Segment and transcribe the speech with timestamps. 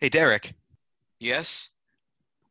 [0.00, 0.54] Hey, Derek,
[1.18, 1.70] Yes.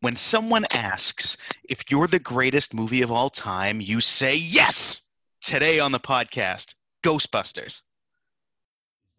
[0.02, 1.38] when someone asks
[1.70, 5.02] if you're the greatest movie of all time, you say yes!
[5.42, 7.84] Today on the podcast, Ghostbusters.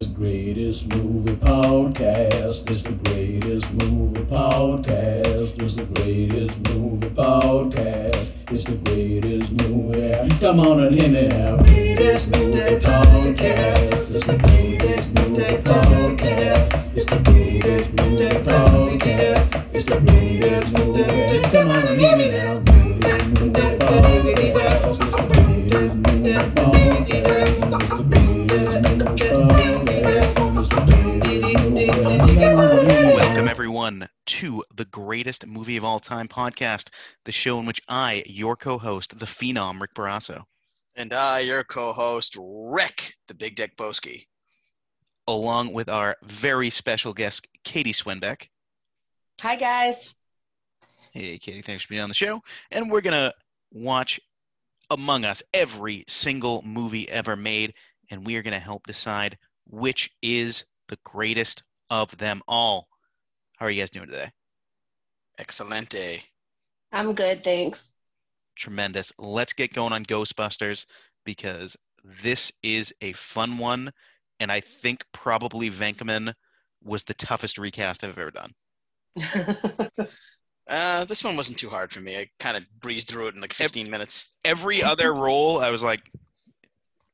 [0.01, 2.69] The greatest movie podcast.
[2.69, 5.61] It's the greatest movie podcast.
[5.61, 8.31] It's the greatest movie podcast.
[8.49, 10.39] It's the greatest movie.
[10.39, 11.57] Come on and hear me now.
[11.57, 14.15] Greatest movie podcast.
[14.15, 16.95] It's the greatest movie podcast.
[16.95, 19.73] It's the greatest movie podcast.
[19.73, 21.41] It's the greatest movie.
[21.51, 22.59] Come on and hear me now.
[22.59, 24.87] Greatest movie podcast.
[24.87, 27.38] It's the greatest movie podcast.
[33.49, 36.89] Everyone, to the greatest movie of all time podcast,
[37.25, 40.43] the show in which I, your co host, the phenom Rick Barrasso,
[40.95, 44.27] And I, your co-host, Rick, the Big Dick Boski.
[45.27, 48.47] along with our very special guest, Katie Swenbeck.
[49.41, 50.13] Hi, guys.
[51.11, 52.43] Hey, Katie, thanks for being on the show.
[52.69, 53.33] And we're going to
[53.71, 54.19] watch
[54.91, 57.73] Among Us, every single movie ever made,
[58.11, 62.88] and we are going to help decide which is the greatest of them all.
[63.59, 64.29] How are you guys doing today?
[65.37, 66.23] Excelente.
[66.93, 67.91] I'm good, thanks.
[68.55, 69.11] Tremendous.
[69.19, 70.85] Let's get going on Ghostbusters
[71.25, 71.75] because
[72.23, 73.91] this is a fun one,
[74.39, 76.33] and I think probably Venkman
[76.81, 78.53] was the toughest recast I've ever done.
[80.71, 82.15] Uh, this one wasn't too hard for me.
[82.15, 84.35] I kind of breezed through it in like 15 minutes.
[84.45, 86.11] Every other role, I was like,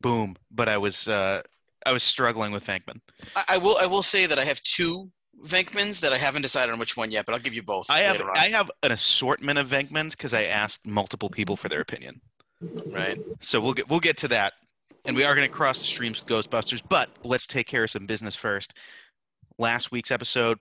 [0.02, 1.42] boom, but I was uh,
[1.86, 3.00] I was struggling with Venkman.
[3.34, 3.78] I, I will.
[3.78, 5.10] I will say that I have two
[5.44, 8.00] Venkmans that I haven't decided on which one yet, but I'll give you both I
[8.00, 8.22] have.
[8.34, 12.22] I have an assortment of Venkmans because I asked multiple people for their opinion.
[12.88, 13.20] right.
[13.42, 14.54] So we'll get we'll get to that,
[15.06, 16.82] and we are going to cross the streams with Ghostbusters.
[16.88, 18.74] But let's take care of some business first.
[19.58, 20.58] Last week's episode,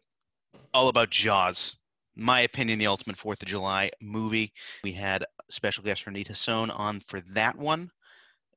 [0.72, 1.78] all about Jaws.
[2.16, 4.53] My opinion, the ultimate Fourth of July movie.
[4.84, 7.91] We had special guest Renita Sohn on for that one,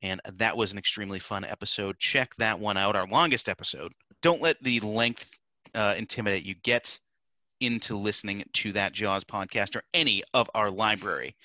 [0.03, 1.97] and that was an extremely fun episode.
[1.99, 2.95] Check that one out.
[2.95, 3.93] Our longest episode.
[4.21, 5.36] Don't let the length
[5.75, 6.55] uh, intimidate you.
[6.63, 6.99] Get
[7.59, 11.35] into listening to that Jaws podcast or any of our library.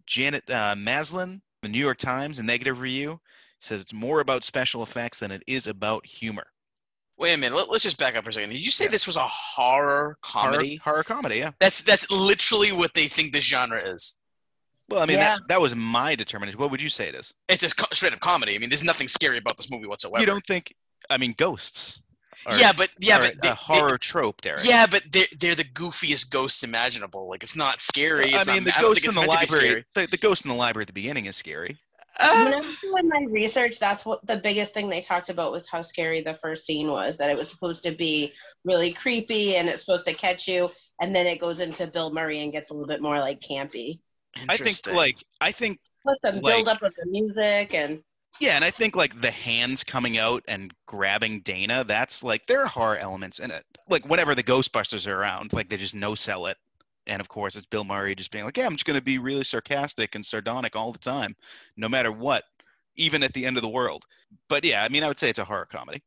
[0.06, 3.20] Janet uh, Maslin, the New York Times, a negative review,
[3.60, 6.46] says it's more about special effects than it is about humor.
[7.18, 7.56] Wait a minute.
[7.56, 8.52] Let, us just back up for a second.
[8.52, 10.78] Did you say this was a horror comedy?
[10.78, 11.52] Horror, horror comedy, yeah.
[11.60, 14.18] That's that's literally what they think this genre is.
[14.90, 15.32] Well, I mean, Yeah.
[15.32, 16.60] that's, that was my determination.
[16.60, 17.34] What would you say it is?
[17.50, 18.56] It's a co- straight up comedy.
[18.56, 20.20] I mean, there's nothing scary about this movie whatsoever.
[20.22, 20.74] You don't think?
[21.10, 22.02] I mean, ghosts.
[22.46, 24.64] Are, yeah, but yeah, are but a they- they- horror trope, Derek.
[24.64, 27.28] Yeah, but they're they're the goofiest ghosts imaginable.
[27.28, 28.34] Like it's not scary.
[28.34, 29.86] I mean, not, the I ghost in the meant to be library.
[29.94, 31.78] The, the ghost in the library at the beginning is scary.
[32.20, 32.44] Scary.
[32.46, 35.68] when I was doing my research, that's what the biggest thing they talked about was
[35.68, 37.18] how scary the first scene was.
[37.18, 38.34] That it was supposed to be
[38.66, 40.70] really creepy and it's supposed to catch you,
[41.02, 44.00] and then it goes into Bill Murray and gets a little bit more like campy.
[44.48, 48.02] I think like I think Plus the Like- build up of the music and
[48.40, 52.62] Yeah, and I think like the hands coming out and grabbing Dana, that's like there
[52.62, 53.64] are horror elements in it.
[53.90, 56.58] Like whenever the Ghostbusters are around, like they just no sell it.
[57.10, 59.18] And of course, it's Bill Murray just being like, "Yeah, I'm just going to be
[59.18, 61.36] really sarcastic and sardonic all the time,
[61.76, 62.44] no matter what,
[62.96, 64.06] even at the end of the world."
[64.48, 66.04] But yeah, I mean, I would say it's a horror comedy.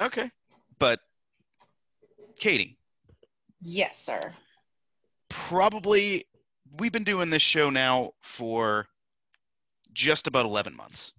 [0.00, 0.30] Okay.
[0.78, 1.00] But
[2.38, 2.78] Katie,
[3.60, 4.32] Yes, sir.
[5.28, 6.24] probably
[6.78, 8.86] we've been doing this show now for
[9.92, 11.12] just about 11 months.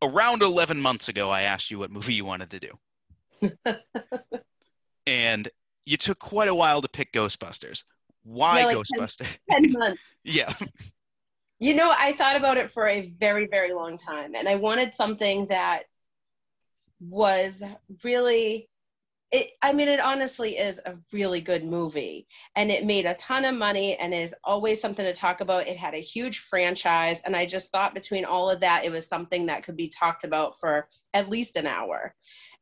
[0.00, 3.74] Around 11 months ago, I asked you what movie you wanted to do.
[5.08, 5.48] and
[5.86, 7.82] you took quite a while to pick Ghostbusters.
[8.28, 9.38] Why Yeah, like Ghostbusters?
[9.50, 10.02] 10 months.
[10.24, 10.52] yeah.
[11.60, 14.94] You know, I thought about it for a very, very long time, and I wanted
[14.94, 15.84] something that
[17.00, 17.64] was
[18.04, 18.68] really.
[19.30, 23.44] It, I mean, it honestly is a really good movie, and it made a ton
[23.44, 25.66] of money, and is always something to talk about.
[25.66, 29.08] It had a huge franchise, and I just thought between all of that, it was
[29.08, 32.14] something that could be talked about for at least an hour,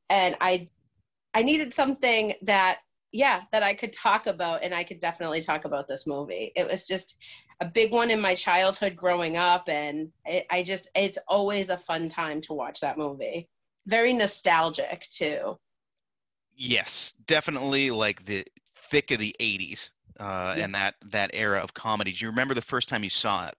[0.08, 0.68] and I,
[1.34, 2.78] I needed something that,
[3.12, 6.52] yeah, that I could talk about, and I could definitely talk about this movie.
[6.54, 7.16] It was just
[7.60, 11.76] a big one in my childhood growing up and it, i just it's always a
[11.76, 13.48] fun time to watch that movie
[13.86, 15.56] very nostalgic too
[16.56, 18.44] Yes, definitely like the
[18.74, 20.64] thick of the 80s uh, Yeah.
[20.64, 22.12] and that, that era of comedy.
[22.12, 23.54] Do you remember the first time you saw it?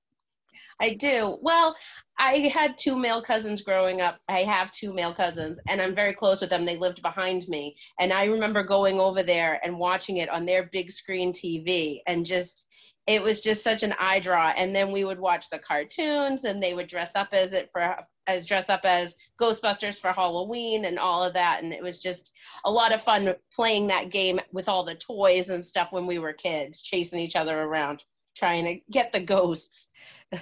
[0.81, 1.37] I do.
[1.41, 1.75] Well
[2.19, 4.19] i had two male cousins growing up.
[4.27, 6.65] I have two male cousins and i'm very close with them.
[6.65, 7.75] They lived behind me.
[7.99, 12.25] And i remember going over there and watching it on their big screen tv and
[12.25, 12.67] just
[13.07, 14.49] it was just such an eye draw.
[14.49, 17.97] And then we would watch the cartoons and they would dress up as it for
[18.27, 21.63] as dress up as ghostbusters for halloween and all of that.
[21.63, 25.47] And it was just a lot of fun playing that game with all the toys
[25.47, 28.03] and stuff when we were kids chasing each other around
[28.37, 29.87] trying to get the ghosts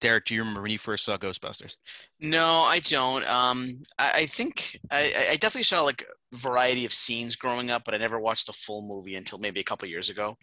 [0.00, 1.76] Derek, do you remember when you first saw Ghostbusters?
[2.20, 3.26] No, I don't.
[3.28, 7.82] Um, I, I think I, I definitely saw like a variety of scenes growing up,
[7.84, 10.38] but I never watched the full movie until maybe a couple years ago.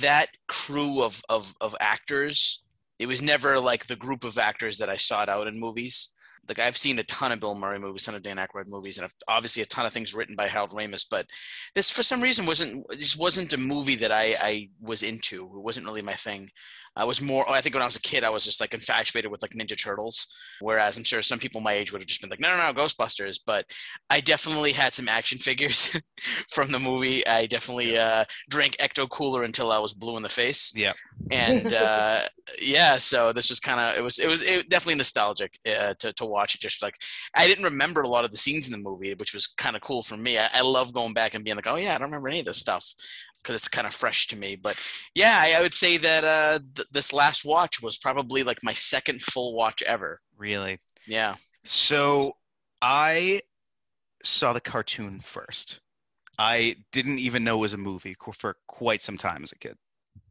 [0.00, 2.62] That crew of, of of actors,
[2.98, 6.12] it was never like the group of actors that I sought out in movies.
[6.48, 9.10] Like I've seen a ton of Bill Murray movies, ton of Dan Aykroyd movies, and
[9.28, 11.04] obviously a ton of things written by Harold Ramis.
[11.10, 11.26] But
[11.74, 15.44] this, for some reason, wasn't just wasn't a movie that I I was into.
[15.44, 16.50] It wasn't really my thing.
[16.98, 17.48] I was more.
[17.48, 19.80] I think when I was a kid, I was just like infatuated with like Ninja
[19.80, 20.26] Turtles.
[20.60, 22.74] Whereas I'm sure some people my age would have just been like, no, no, no,
[22.74, 23.38] Ghostbusters.
[23.46, 23.66] But
[24.10, 25.96] I definitely had some action figures
[26.50, 27.24] from the movie.
[27.26, 30.72] I definitely uh, drank Ecto Cooler until I was blue in the face.
[30.74, 30.92] Yeah.
[31.30, 32.22] And uh,
[32.60, 36.12] yeah, so this was kind of it was it was it, definitely nostalgic uh, to
[36.14, 36.60] to watch it.
[36.60, 36.96] Just like
[37.34, 39.82] I didn't remember a lot of the scenes in the movie, which was kind of
[39.82, 40.38] cool for me.
[40.38, 42.46] I, I love going back and being like, oh yeah, I don't remember any of
[42.46, 42.94] this stuff
[43.42, 44.56] because it's kind of fresh to me.
[44.56, 44.80] But
[45.14, 48.72] yeah, I, I would say that uh, th- this last watch was probably like my
[48.72, 50.20] second full watch ever.
[50.36, 50.78] Really?
[51.06, 51.36] Yeah.
[51.64, 52.36] So
[52.82, 53.42] I
[54.22, 55.80] saw the cartoon first.
[56.38, 59.76] I didn't even know it was a movie for quite some time as a kid.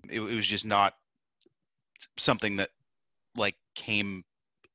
[0.09, 0.93] It, it was just not
[2.17, 2.69] something that
[3.35, 4.23] like came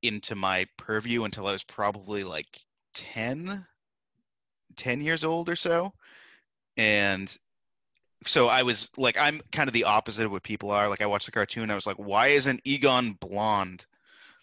[0.03, 2.61] into my purview until I was probably like
[2.95, 3.67] 10,
[4.77, 5.93] 10 years old or so.
[6.77, 7.35] And
[8.27, 10.89] so I was like, I'm kind of the opposite of what people are.
[10.89, 11.71] Like, I watched the cartoon.
[11.71, 13.87] I was like, why isn't Egon blonde?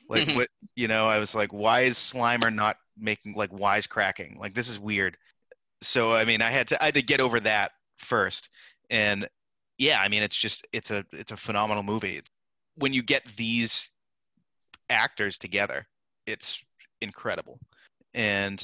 [0.08, 4.38] Like, what, you know, I was like, why is Slimer not making like wisecracking?
[4.38, 5.18] Like, this is weird.
[5.82, 8.50] So, I mean, I had to, I had to get over that first.
[8.90, 9.28] And
[9.78, 12.22] yeah, I mean, it's just, it's a, it's a phenomenal movie.
[12.76, 13.90] When you get these
[14.90, 15.88] actors together,
[16.26, 16.64] it's
[17.02, 17.60] incredible.
[18.14, 18.64] And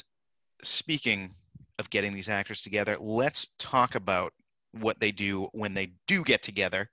[0.62, 1.34] speaking
[1.80, 4.34] of getting these actors together, let's talk about
[4.72, 6.90] what they do when they do get together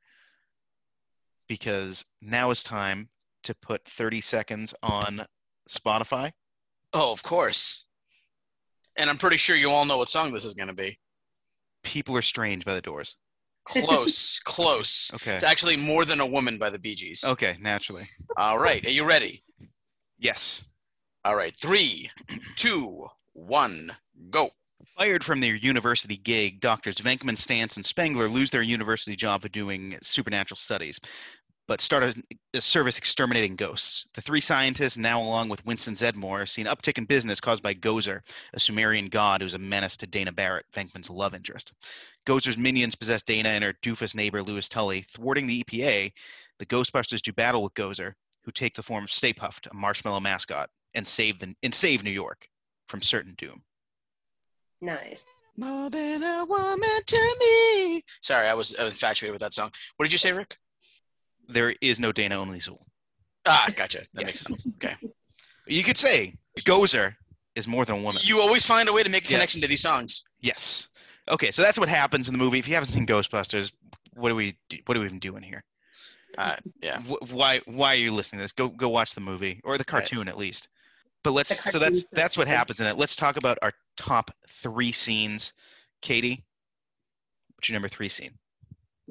[1.49, 3.09] because now is time
[3.43, 5.25] to put 30 seconds on
[5.69, 6.33] Spotify.
[6.93, 7.85] Oh, of course.
[8.97, 10.99] And I'm pretty sure you all know what song this is going to be.
[11.83, 13.17] People are strange by the doors.
[13.65, 15.11] Close, close.
[15.15, 15.35] Okay.
[15.35, 17.25] It's actually more than a woman by the Bee Gees.
[17.25, 18.05] Okay, naturally.
[18.37, 19.41] All right, are you ready?
[20.19, 20.65] Yes.
[21.25, 22.11] All right, three,
[22.57, 23.91] two, one,
[24.31, 24.51] go.
[24.99, 29.49] Fired from their university gig, doctors Venkman, Stantz, and Spengler lose their university job for
[29.49, 31.01] doing supernatural studies,
[31.73, 32.15] but start a,
[32.53, 34.07] a service exterminating ghosts.
[34.13, 37.73] The three scientists, now along with Winston Zeddemore, see an uptick in business caused by
[37.73, 38.21] Gozer,
[38.53, 41.73] a Sumerian god who's a menace to Dana Barrett, Venkman's love interest.
[42.27, 45.01] Gozer's minions possess Dana and her doofus neighbor Louis Tully.
[45.01, 46.13] Thwarting the EPA,
[46.59, 48.13] the Ghostbusters do battle with Gozer,
[48.45, 52.05] who take the form of Stay Puft, a marshmallow mascot, and save the and save
[52.05, 52.49] New York
[52.87, 53.63] from certain doom.
[54.83, 55.25] nice
[55.57, 58.05] More than a woman to me.
[58.21, 59.71] Sorry, I was, I was infatuated with that song.
[59.97, 60.59] What did you say, Rick?
[61.49, 62.83] There is no Dana, only Zuul.
[63.47, 64.03] Ah, gotcha.
[64.15, 64.67] That makes sense.
[64.77, 64.95] Okay.
[65.67, 67.15] You could say Gozer
[67.57, 68.21] is more than a woman.
[68.25, 69.37] You always find a way to make a Yeah.
[69.39, 70.23] connection to these songs.
[70.41, 70.89] Yes.
[71.31, 72.59] Okay, so that's what happens in the movie.
[72.59, 73.73] If you haven't seen Ghostbusters,
[74.15, 75.63] what do we do, what are we even doing here?
[76.39, 77.01] Uh, yeah.
[77.31, 78.53] Why why are you listening to this?
[78.53, 79.87] Go go watch the movie or the Right.
[79.87, 80.69] cartoon at least.
[81.23, 82.97] But let's so that's that's what happens in it.
[82.97, 85.53] Let's talk about our top three scenes.
[86.01, 86.45] Katie,
[87.55, 88.37] what's your number three scene?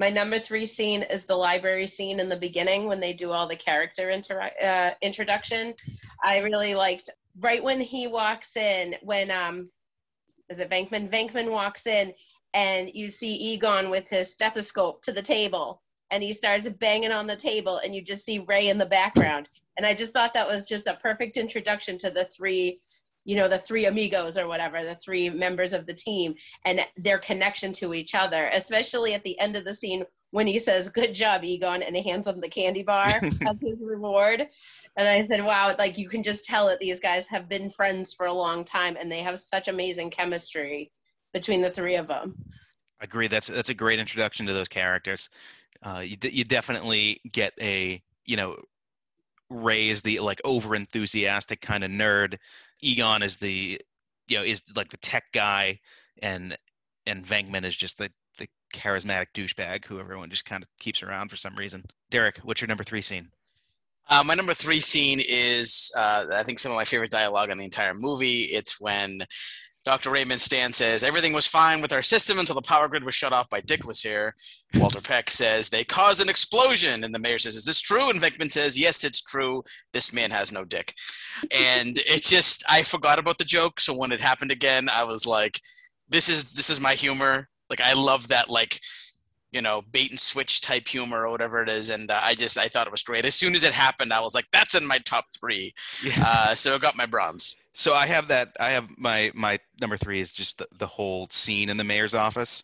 [0.01, 3.47] My number three scene is the library scene in the beginning when they do all
[3.47, 5.75] the character inter- uh, introduction.
[6.23, 9.69] I really liked right when he walks in, when um,
[10.49, 11.07] is it Venkman?
[11.07, 12.15] Venkman walks in,
[12.55, 17.27] and you see Egon with his stethoscope to the table, and he starts banging on
[17.27, 19.49] the table, and you just see Ray in the background.
[19.77, 22.79] And I just thought that was just a perfect introduction to the three,
[23.23, 26.35] you know, the three amigos or whatever, the three members of the team
[26.65, 30.59] and their connection to each other, especially at the end of the scene when he
[30.59, 34.47] says, Good job, Egon, and he hands him the candy bar as his reward.
[34.97, 38.13] And I said, Wow, like you can just tell that these guys have been friends
[38.13, 40.91] for a long time and they have such amazing chemistry
[41.33, 42.35] between the three of them.
[42.99, 43.27] I Agree.
[43.27, 45.29] That's that's a great introduction to those characters.
[45.83, 48.57] Uh, you d- you definitely get a you know
[49.49, 52.37] Ray is the like over enthusiastic kind of nerd.
[52.81, 53.79] Egon is the
[54.27, 55.79] you know is like the tech guy,
[56.21, 56.57] and
[57.05, 61.29] and Venkman is just the the charismatic douchebag who everyone just kind of keeps around
[61.29, 61.83] for some reason.
[62.09, 63.29] Derek, what's your number three scene?
[64.09, 67.57] Uh, my number three scene is, uh, I think, some of my favorite dialogue in
[67.57, 68.43] the entire movie.
[68.43, 69.21] It's when
[69.83, 70.11] Dr.
[70.11, 73.33] Raymond Stantz says, Everything was fine with our system until the power grid was shut
[73.33, 74.35] off by Dickless here.
[74.75, 77.03] Walter Peck says, They caused an explosion.
[77.03, 78.09] And the mayor says, Is this true?
[78.09, 79.63] And Venkman says, Yes, it's true.
[79.91, 80.93] This man has no dick.
[81.51, 83.79] And it just, I forgot about the joke.
[83.79, 85.59] So when it happened again, I was like,
[86.07, 87.49] This is this is my humor.
[87.69, 88.81] Like, I love that, like,
[89.51, 91.89] you know, bait and switch type humor or whatever it is.
[91.89, 93.25] And uh, I just, I thought it was great.
[93.25, 95.73] As soon as it happened, I was like, that's in my top three.
[96.03, 96.23] Yeah.
[96.25, 97.55] Uh, so it got my bronze.
[97.73, 98.55] So I have that.
[98.59, 102.13] I have my my number three is just the, the whole scene in the mayor's
[102.13, 102.63] office.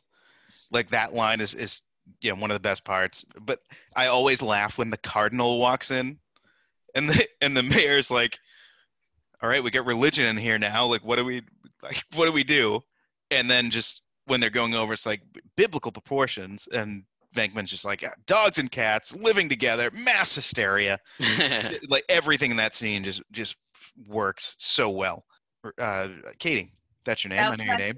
[0.71, 1.81] Like that line is is
[2.21, 3.25] you know one of the best parts.
[3.41, 3.59] But
[3.95, 6.19] I always laugh when the cardinal walks in,
[6.95, 8.37] and the and the mayor's like,
[9.41, 10.85] "All right, we got religion in here now.
[10.85, 11.41] Like, what do we
[11.81, 12.03] like?
[12.15, 12.81] What do we do?"
[13.31, 15.21] And then just when they're going over, it's like
[15.55, 20.99] biblical proportions, and Venkman's just like dogs and cats living together, mass hysteria
[21.89, 23.55] like everything in that scene just just
[24.05, 25.25] works so well.
[25.77, 26.71] Uh, Katie,
[27.05, 27.39] that's your name.
[27.39, 27.95] I know your name.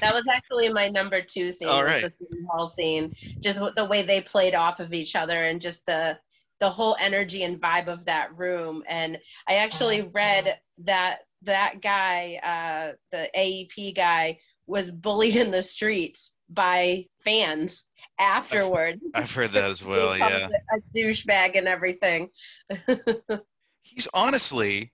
[0.00, 1.68] that was actually my number two scene.
[1.68, 2.02] All right.
[2.02, 6.18] The hall scene, just the way they played off of each other and just the
[6.60, 8.82] the whole energy and vibe of that room.
[8.86, 15.62] And I actually read that that guy, uh, the AEP guy, was bullied in the
[15.62, 17.84] streets by fans
[18.18, 19.04] afterwards.
[19.14, 20.16] I've heard that as well.
[20.16, 22.30] Yeah, a douchebag and everything.
[23.82, 24.90] he's honestly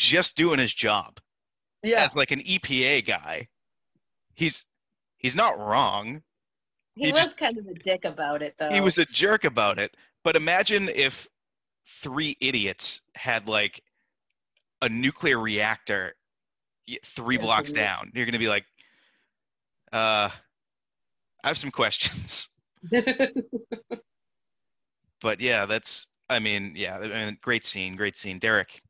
[0.00, 1.20] just doing his job
[1.82, 3.48] Yeah, as like an EPA guy.
[4.34, 4.64] He's
[5.18, 6.22] he's not wrong.
[6.94, 8.70] he, he was just- kind of a dick about it, though.
[8.70, 9.94] He was a jerk about it.
[10.24, 11.28] But imagine if
[11.86, 13.82] three idiots had like
[14.82, 16.14] a nuclear reactor
[17.04, 18.10] three Yeah, blocks down.
[18.14, 18.64] You're gonna be like,
[19.92, 20.30] uh,
[21.44, 22.48] I have some questions.
[25.20, 26.08] but yeah, that's.
[26.28, 28.80] I mean, yeah, I mean, great scene, great scene, Derek.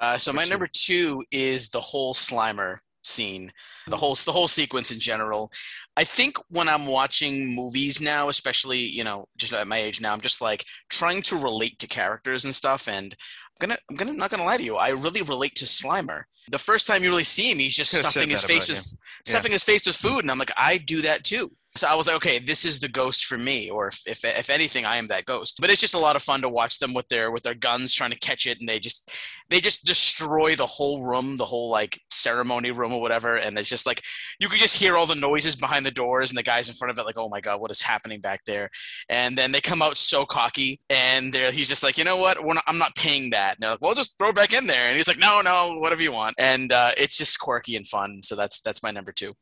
[0.00, 3.52] Uh, so my number two is the whole Slimer scene,
[3.86, 5.50] the whole the whole sequence in general.
[5.96, 10.12] I think when I'm watching movies now, especially you know just at my age now,
[10.12, 12.88] I'm just like trying to relate to characters and stuff.
[12.88, 13.14] And
[13.60, 16.22] I'm gonna I'm gonna not gonna lie to you, I really relate to Slimer.
[16.50, 19.52] The first time you really see him, he's just Could've stuffing his face with stuffing
[19.52, 21.52] his face with food, and I'm like, I do that too.
[21.76, 24.50] So I was like, okay, this is the ghost for me, or if, if if
[24.50, 25.58] anything, I am that ghost.
[25.60, 27.94] But it's just a lot of fun to watch them with their with their guns
[27.94, 29.08] trying to catch it, and they just
[29.50, 33.36] they just destroy the whole room, the whole like ceremony room or whatever.
[33.36, 34.02] And it's just like
[34.40, 36.90] you could just hear all the noises behind the doors and the guys in front
[36.90, 38.68] of it, like, oh my god, what is happening back there?
[39.08, 42.44] And then they come out so cocky, and they're he's just like, you know what,
[42.44, 43.54] not, I'm not paying that.
[43.56, 44.88] And they're like, well, just throw back in there.
[44.88, 46.34] And he's like, no, no, whatever you want.
[46.36, 48.22] And uh, it's just quirky and fun.
[48.24, 49.34] So that's that's my number two.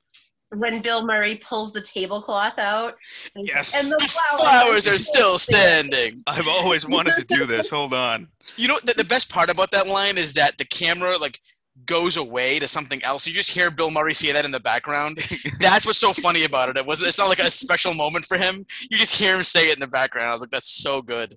[0.50, 2.96] When Bill Murray pulls the tablecloth out.
[3.34, 3.74] and- Yes.
[3.78, 6.22] And the flowers, Flowers are still standing.
[6.26, 7.68] I've always wanted to do this.
[7.70, 8.28] Hold on.
[8.56, 11.40] You know, the, the best part about that line is that the camera like
[11.84, 13.26] goes away to something else.
[13.26, 15.18] You just hear Bill Murray say that in the background.
[15.60, 16.76] That's what's so funny about it.
[16.76, 18.64] It was it's not like a special moment for him.
[18.90, 20.28] You just hear him say it in the background.
[20.28, 21.36] I was like, that's so good.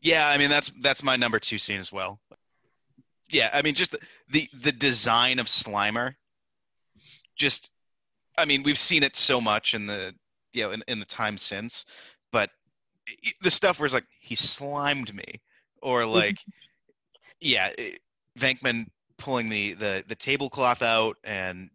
[0.00, 2.18] Yeah, I mean that's that's my number two scene as well.
[3.30, 3.98] Yeah, I mean just the
[4.30, 6.14] the, the design of Slimer.
[7.36, 7.70] Just,
[8.38, 10.14] I mean we've seen it so much in the
[10.52, 11.84] you know in, in the time since,
[12.32, 12.50] but
[13.08, 15.24] i- the stuff where it's like he slimed me,
[15.82, 16.38] or like,
[17.40, 18.00] yeah, it-
[18.38, 18.86] Venkman
[19.18, 21.68] pulling the the the tablecloth out and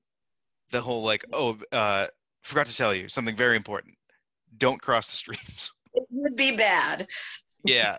[0.71, 2.07] the whole like oh uh
[2.41, 3.95] forgot to tell you something very important.
[4.57, 5.71] Don't cross the streams.
[5.95, 7.05] It would be bad.
[7.63, 7.97] yeah.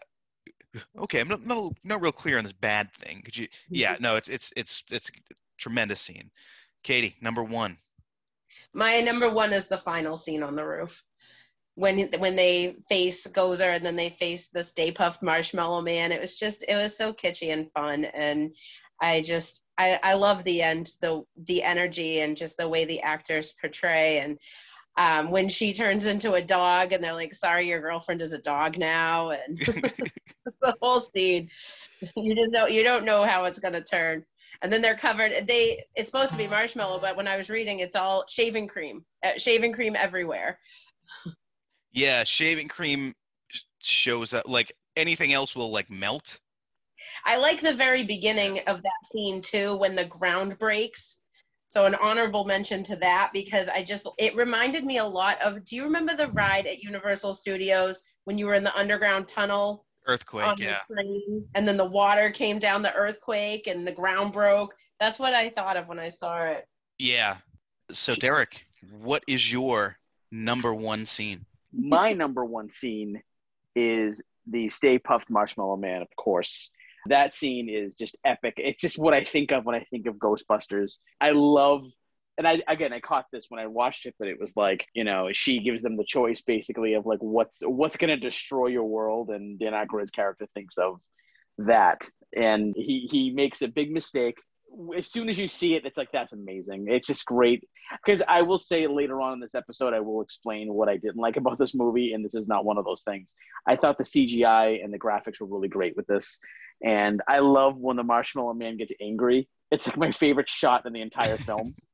[0.98, 3.22] Okay i'm not, not not real clear on this bad thing.
[3.24, 5.12] Could you yeah no it's it's it's it's a
[5.58, 6.28] tremendous scene.
[6.82, 7.76] Katie number one
[8.72, 11.04] My number one is the final scene on the roof.
[11.76, 16.12] When when they face Gozer and then they face the Stay Puft Marshmallow Man.
[16.12, 18.54] It was just it was so kitschy and fun and
[19.00, 23.00] I just I, I love the end, the the energy and just the way the
[23.02, 24.38] actors portray and
[24.96, 28.38] um, when she turns into a dog and they're like, sorry, your girlfriend is a
[28.38, 29.58] dog now and
[30.62, 31.50] the whole scene.
[32.16, 34.24] You just know you don't know how it's gonna turn.
[34.64, 35.46] And then they're covered.
[35.46, 39.04] They it's supposed to be marshmallow, but when I was reading, it's all shaving cream,
[39.22, 40.58] uh, shaving cream everywhere.
[41.92, 43.14] yeah shaving cream
[43.78, 46.40] shows up like anything else will like melt
[47.24, 51.18] I like the very beginning of that scene too, when the ground breaks.
[51.68, 55.64] So an honorable mention to that because I just it reminded me a lot of.
[55.64, 59.84] Do you remember the ride at Universal Studios when you were in the underground tunnel
[60.06, 64.32] earthquake yeah the train, and then the water came down, the earthquake, and the ground
[64.32, 64.74] broke?
[65.00, 66.66] That's what I thought of when I saw it.
[66.98, 67.38] yeah
[67.90, 68.64] so derek
[69.00, 69.96] what is your
[70.30, 73.22] number one scene My number one scene
[73.74, 76.70] is the Stay Puft Marshmallow Man, of course.
[77.06, 78.54] That scene is just epic.
[78.58, 80.98] It's just what I think of when I think of Ghostbusters.
[81.20, 81.82] I love,
[82.36, 85.04] and I again I caught this when I watched it, but it was like you
[85.04, 89.30] know she gives them the choice basically of like what's what's gonna destroy your world,
[89.30, 91.00] and Dan Aykroyd's character thinks of
[91.58, 94.36] that, and he he makes a big mistake.
[94.96, 96.86] As soon as you see it, it's like that's amazing.
[96.88, 97.68] It's just great
[98.04, 101.18] because I will say later on in this episode, I will explain what I didn't
[101.18, 103.34] like about this movie, and this is not one of those things.
[103.68, 106.40] I thought the CGI and the graphics were really great with this,
[106.82, 109.48] and I love when the Marshmallow Man gets angry.
[109.70, 111.76] It's like my favorite shot in the entire film.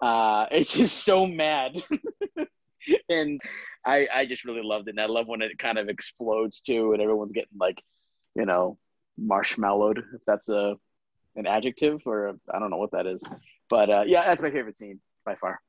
[0.00, 1.82] uh, it's just so mad,
[3.08, 3.40] and
[3.84, 4.92] I I just really loved it.
[4.92, 7.80] And I love when it kind of explodes too, and everyone's getting like,
[8.34, 8.78] you know,
[9.18, 9.98] marshmallowed.
[9.98, 10.76] If that's a
[11.36, 13.22] an adjective or I don't know what that is,
[13.68, 15.60] but uh, yeah, that's my favorite scene by far.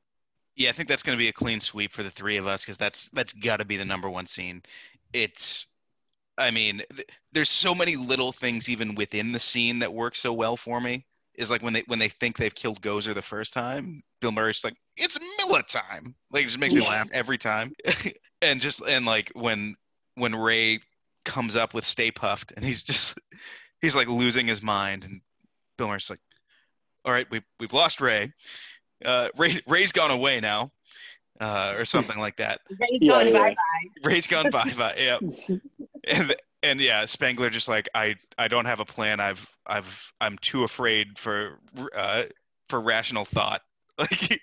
[0.56, 2.62] Yeah, I think that's going to be a clean sweep for the three of us
[2.62, 4.62] because that's that's got to be the number one scene.
[5.12, 5.66] It's,
[6.38, 10.32] I mean, th- there's so many little things even within the scene that work so
[10.32, 11.04] well for me.
[11.38, 14.64] Is like when they when they think they've killed Gozer the first time, Bill Murray's
[14.64, 16.88] like, "It's Miller time!" Like it just makes me Yeah.
[16.88, 17.72] laugh every time.
[18.42, 19.76] and just and like when
[20.14, 20.80] when Ray
[21.26, 23.18] comes up with Stay Puft and he's just
[23.82, 25.20] he's like losing his mind and
[25.76, 26.20] Bill Murray's like,
[27.04, 28.32] "All right, we've we've lost Ray.
[29.04, 30.70] Uh, Ray Ray's gone away now."
[31.38, 32.62] Uh, or something like that.
[32.80, 33.32] Ray's Yeah, gone yeah.
[33.34, 34.08] bye-bye.
[34.10, 34.94] Ray's gone bye bye.
[34.96, 35.18] Yeah,
[36.08, 36.34] and
[36.66, 39.20] and yeah, Spengler just like I I don't have a plan.
[39.20, 41.58] I've I've I'm too afraid for
[41.94, 42.24] uh
[42.68, 43.62] for rational thought.
[43.98, 44.42] Like,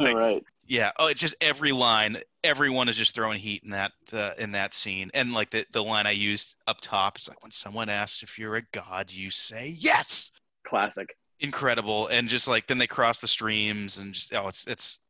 [0.00, 0.44] like right.
[0.66, 0.90] yeah.
[0.98, 2.18] Oh, it's just every line.
[2.44, 5.10] Everyone is just throwing heat in that uh, in that scene.
[5.14, 7.16] And like the the line I used up top.
[7.16, 10.30] It's like when someone asks if you're a god, you say yes.
[10.64, 11.08] Classic.
[11.40, 12.08] Incredible.
[12.08, 15.00] And just like then they cross the streams and just oh, it's it's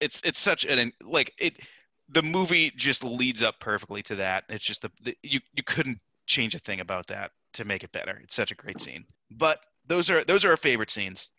[0.00, 1.60] it's it's such an like it
[2.12, 4.44] the movie just leads up perfectly to that.
[4.48, 7.92] It's just the, the you you couldn't change a thing about that to make it
[7.92, 8.20] better.
[8.22, 9.04] It's such a great scene.
[9.30, 11.30] But those are those are our favorite scenes.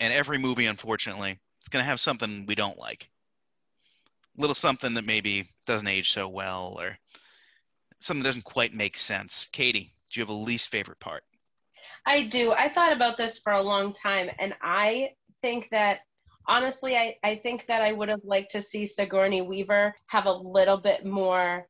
[0.00, 3.08] And every movie unfortunately it's going to have something we don't like.
[4.36, 6.98] Little something that maybe doesn't age so well or
[7.98, 9.48] something that doesn't quite make sense.
[9.52, 11.24] Katie do you have a least favorite part?
[12.06, 12.52] I do.
[12.52, 16.00] I thought about this for a long time, and I think that
[16.48, 20.32] honestly, I, I think that I would have liked to see Sigourney Weaver have a
[20.32, 21.66] little bit more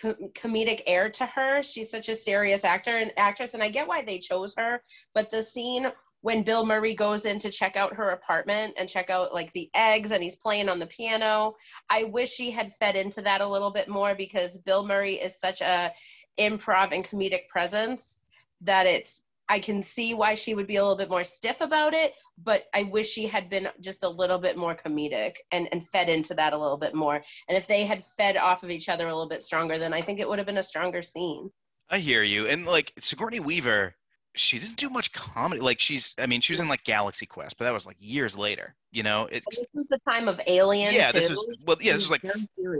[0.00, 1.62] co- comedic air to her.
[1.62, 4.82] She's such a serious actor and actress, and I get why they chose her.
[5.14, 5.90] But the scene
[6.22, 9.70] when Bill Murray goes in to check out her apartment and check out like the
[9.74, 11.54] eggs, and he's playing on the piano,
[11.88, 15.38] I wish she had fed into that a little bit more because Bill Murray is
[15.38, 15.92] such a
[16.38, 18.18] improv and comedic presence
[18.62, 21.92] that it's I can see why she would be a little bit more stiff about
[21.92, 25.84] it, but I wish she had been just a little bit more comedic and, and
[25.84, 27.16] fed into that a little bit more.
[27.48, 30.02] And if they had fed off of each other a little bit stronger, then I
[30.02, 31.50] think it would have been a stronger scene.
[31.90, 32.46] I hear you.
[32.46, 33.96] And like Sigourney Weaver,
[34.36, 35.60] she didn't do much comedy.
[35.60, 38.38] Like she's, I mean, she was in like Galaxy Quest, but that was like years
[38.38, 38.76] later.
[38.92, 39.42] You know, it.
[39.50, 40.94] This was the time of Alien.
[40.94, 41.18] Yeah, too.
[41.18, 42.22] this was well, yeah, this was like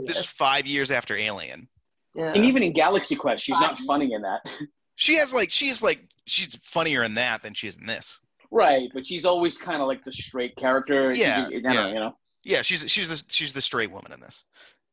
[0.05, 1.67] this is five years after Alien.
[2.15, 2.31] yeah.
[2.33, 4.39] And even in Galaxy Quest, she's not funny in that.
[5.01, 8.19] She has like she's like she's funnier in that than she is in this.
[8.51, 11.11] Right, but she's always kind of like the straight character.
[11.11, 11.87] Yeah, you, you know, yeah.
[11.87, 12.15] you know.
[12.43, 14.43] Yeah, she's she's the she's the straight woman in this,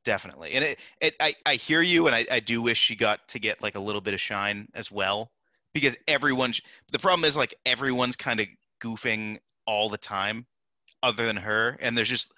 [0.06, 0.52] definitely.
[0.52, 3.38] And it, it I I hear you, and I I do wish she got to
[3.38, 5.30] get like a little bit of shine as well.
[5.74, 6.54] because everyone.
[6.90, 8.46] The problem is like everyone's kind of
[8.82, 10.46] goofing all the time,
[11.02, 12.32] other than her, and there's just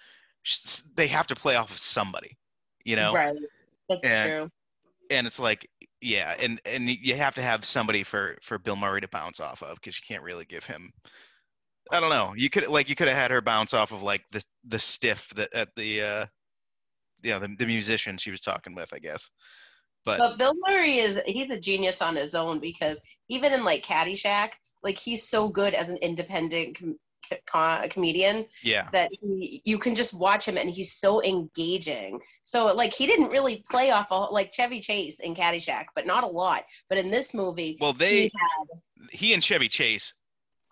[0.97, 2.37] they have to play off of somebody,
[2.83, 3.13] you know.
[3.13, 3.37] Right.
[3.87, 4.49] That's And- true.
[5.09, 5.69] and it's like
[6.01, 9.61] yeah and and you have to have somebody for for bill murray to bounce off
[9.61, 10.91] of because you can't really give him
[11.91, 14.23] i don't know you could like you could have had her bounce off of like
[14.31, 16.25] the the stiff that at the uh
[17.23, 19.29] yeah the, the musician she was talking with i guess.
[20.03, 23.83] But, But Bill Murray is he's a genius on his own because even in like
[23.83, 26.81] Caddyshack, like he's so good as an independent
[27.45, 32.19] co- comedian yeah that he you can just watch him and he's so engaging.
[32.43, 36.23] So like he didn't really play off of like Chevy Chase in Caddyshack, but not
[36.23, 36.63] a lot.
[36.89, 38.31] But in this movie, well they he
[39.11, 40.13] he and chevy chase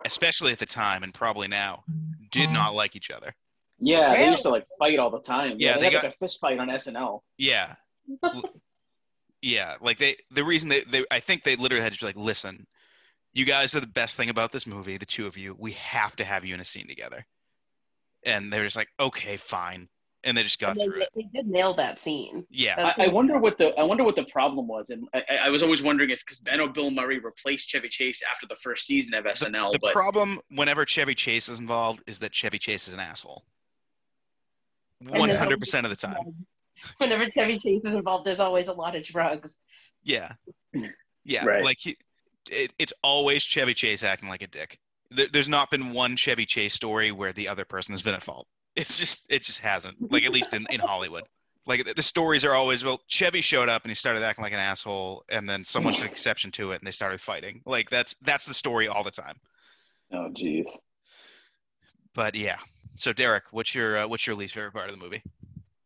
[0.05, 1.83] especially at the time and probably now
[2.31, 3.35] did not like each other
[3.79, 5.55] Yeah, they used to like fight all the time.
[5.57, 7.19] Yeah, they, they had got- like a fist fight on SNL.
[7.37, 7.75] Yeah.
[8.23, 8.43] L-
[9.41, 12.15] yeah, like they the reason they, they I think they literally had to be like,
[12.17, 12.67] listen,
[13.33, 15.55] you guys are the best thing about this movie, the two of you.
[15.57, 17.25] We have to have you in a scene together.
[18.25, 19.87] And they're just like, okay, fine.
[20.25, 21.09] And they just got and through they, it.
[21.15, 22.45] they did nail that scene.
[22.49, 22.75] Yeah.
[22.75, 25.49] That's I, I wonder what the I wonder what the problem was, and I, I
[25.49, 28.85] was always wondering if because I know Bill Murray replaced Chevy Chase after the first
[28.85, 32.89] season of SNL, the but problem whenever Chevy Chase is involved is that Chevy Chase
[32.89, 33.45] is an asshole.
[34.99, 36.17] And One there's hundred percent of the time.
[36.97, 39.57] Whenever Chevy Chase is involved, there's always a lot of drugs.
[40.03, 40.33] Yeah.
[41.25, 41.45] Yeah.
[41.45, 41.63] Right.
[41.63, 41.95] Like he,
[42.51, 44.79] it, it's always Chevy Chase acting like a dick.
[45.11, 48.21] There, there's not been one Chevy Chase story where the other person has been at
[48.21, 48.47] fault.
[48.75, 50.11] It's just it just hasn't.
[50.11, 51.23] Like at least in, in Hollywood.
[51.65, 54.53] Like the, the stories are always well, Chevy showed up and he started acting like
[54.53, 57.61] an asshole, and then someone took exception to it and they started fighting.
[57.65, 59.35] Like that's that's the story all the time.
[60.13, 60.65] oh jeez.
[62.13, 62.57] But yeah.
[62.95, 65.23] So Derek, what's your uh, what's your least favorite part of the movie?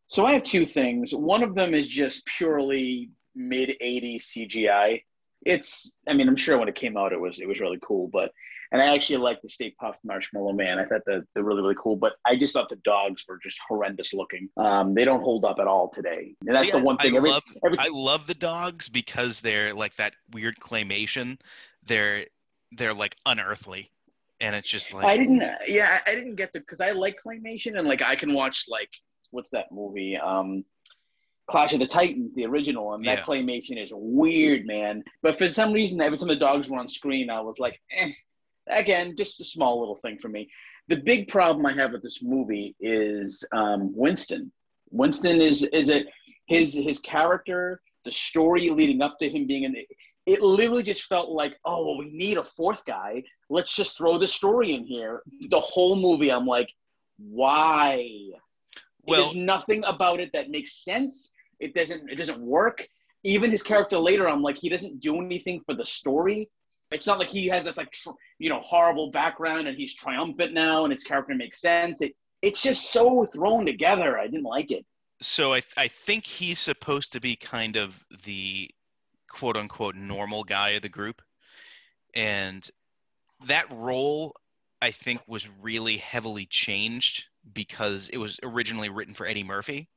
[0.06, 1.14] So I have two things.
[1.14, 5.02] One of them is just purely mid '80s CGI.
[5.44, 8.08] It's, I mean, I'm sure when it came out, it was it was really cool.
[8.08, 8.30] But
[8.72, 10.78] and I actually like the Stay Puft Marshmallow Man.
[10.78, 11.96] I thought that they're really really cool.
[11.96, 14.48] But I just thought the dogs were just horrendous looking.
[14.56, 16.34] Um, they don't hold up at all today.
[16.46, 17.14] And that's See, the one thing.
[17.14, 21.38] I every, love every, I love the dogs because they're like that weird claymation.
[21.86, 22.26] They're
[22.72, 23.90] they're like unearthly,
[24.40, 25.44] and it's just like I didn't.
[25.68, 28.64] Yeah, I I didn't get the because I like claymation and like I can watch
[28.68, 28.90] like
[29.30, 30.16] what's that movie?
[30.16, 30.64] Um,
[31.46, 33.24] Clash of the Titans, the original, and that Yeah.
[33.24, 35.04] claymation is weird, man.
[35.22, 38.12] But for some reason, every time the dogs were on screen, I was like, eh.
[38.66, 40.50] Again, just a small little thing for me.
[40.88, 44.50] The big problem I have with this movie is um, Winston.
[44.90, 46.06] Winston is is it
[46.46, 49.72] his his character, the story leading up to him being in.
[49.72, 49.86] The,
[50.24, 53.22] it literally just felt like, oh, well, we need a fourth guy.
[53.50, 55.22] Let's just throw the story in here.
[55.50, 56.70] The whole movie, I'm like,
[57.18, 58.08] why?
[59.02, 61.33] well, There's nothing about it that makes sense.
[61.64, 62.10] It doesn't.
[62.10, 62.86] It doesn't work.
[63.24, 66.50] Even his character later, I'm like, he doesn't do anything for the story.
[66.90, 70.52] It's not like he has this like tr- you know horrible background and he's triumphant
[70.52, 72.00] now and his character makes sense.
[72.02, 74.18] It it's just so thrown together.
[74.18, 74.84] I didn't like it.
[75.22, 78.70] so I I think he's supposed to be kind of the
[79.30, 81.22] quote unquote normal guy of the group,
[82.14, 82.68] and
[83.46, 84.34] that role
[84.82, 87.24] I think was really heavily changed
[87.54, 89.88] because it was originally written for Eddie Murphy,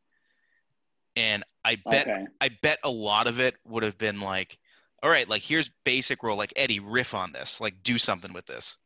[1.15, 2.25] and I bet Okay.
[2.39, 4.57] I bet a lot of it would have been like,
[5.03, 8.45] all right, like here's basic role, like Eddie, riff on this, like do something with
[8.45, 8.77] this.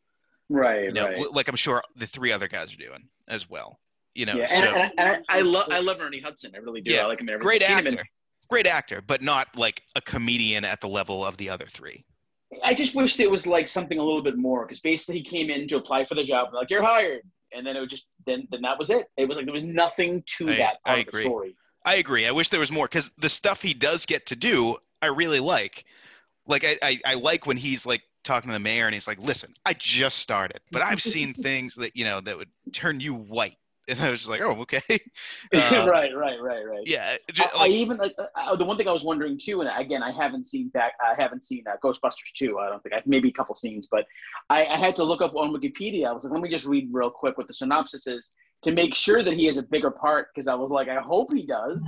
[0.50, 0.86] Right.
[0.86, 1.32] You know, right.
[1.32, 3.80] like I'm sure the three other guys are doing as well.
[4.16, 6.52] You know, yeah, so and, I, and I, I love I love Ernie Hudson.
[6.56, 6.94] I really do.
[6.94, 7.46] Yeah, I like him everything.
[7.46, 8.06] great him in- actor,
[8.50, 12.04] great actor, but not like a comedian at the level of the other three.
[12.66, 15.50] I just wished it was like something a little bit more because basically he came
[15.50, 17.22] in to apply for the job, like you're hired,
[17.54, 19.08] and then it was just then then that was it.
[19.16, 21.56] It was like there was nothing to I- that part of the story.
[21.84, 22.28] I agree.
[22.28, 25.40] I wish there was more because the stuff he does get to do, I really
[25.40, 25.86] like.
[26.48, 29.20] Like I, I, I like when he's like talking to the mayor and he's like,
[29.20, 33.14] "Listen, I just started, but I've seen things that you know that would turn you
[33.14, 33.58] white."
[33.92, 34.82] And I was just like, "Oh, okay."
[35.54, 36.84] Uh, right, right, right, right.
[36.86, 39.60] Yeah, I, ju- I like, even like uh, the one thing I was wondering too,
[39.60, 42.58] and again, I haven't seen back, I haven't seen uh, Ghostbusters two.
[42.58, 44.06] I don't think I maybe a couple scenes, but
[44.50, 46.08] I, I had to look up on Wikipedia.
[46.08, 48.96] I was like, let me just read real quick what the synopsis is to make
[48.96, 51.86] sure that he has a bigger part because I was like, I hope he does.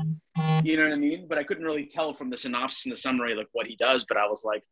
[0.64, 1.28] You know what I mean?
[1.30, 4.04] But I couldn't really tell from the synopsis and the summary like what he does.
[4.06, 4.64] But I was like,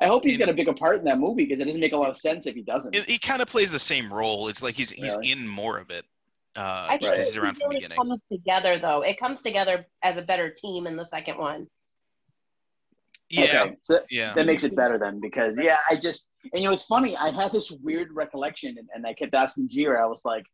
[0.00, 1.96] I hope he's got a bigger part in that movie because it doesn't make a
[1.96, 2.96] lot of sense if he doesn't.
[2.96, 4.48] he kind of plays the same role.
[4.48, 5.32] It's like he's he's Really?
[5.32, 6.04] in more of it.
[6.56, 7.96] Uh, I just think 'cause he's it around from the really beginning.
[7.96, 9.02] comes together though.
[9.02, 11.68] It comes together as a better team in the second one.
[13.32, 14.34] Yeah, Okay, so yeah.
[14.34, 17.30] that makes it better then because yeah i just and you know it's funny i
[17.30, 20.44] had this weird recollection and, and i kept asking jira i was like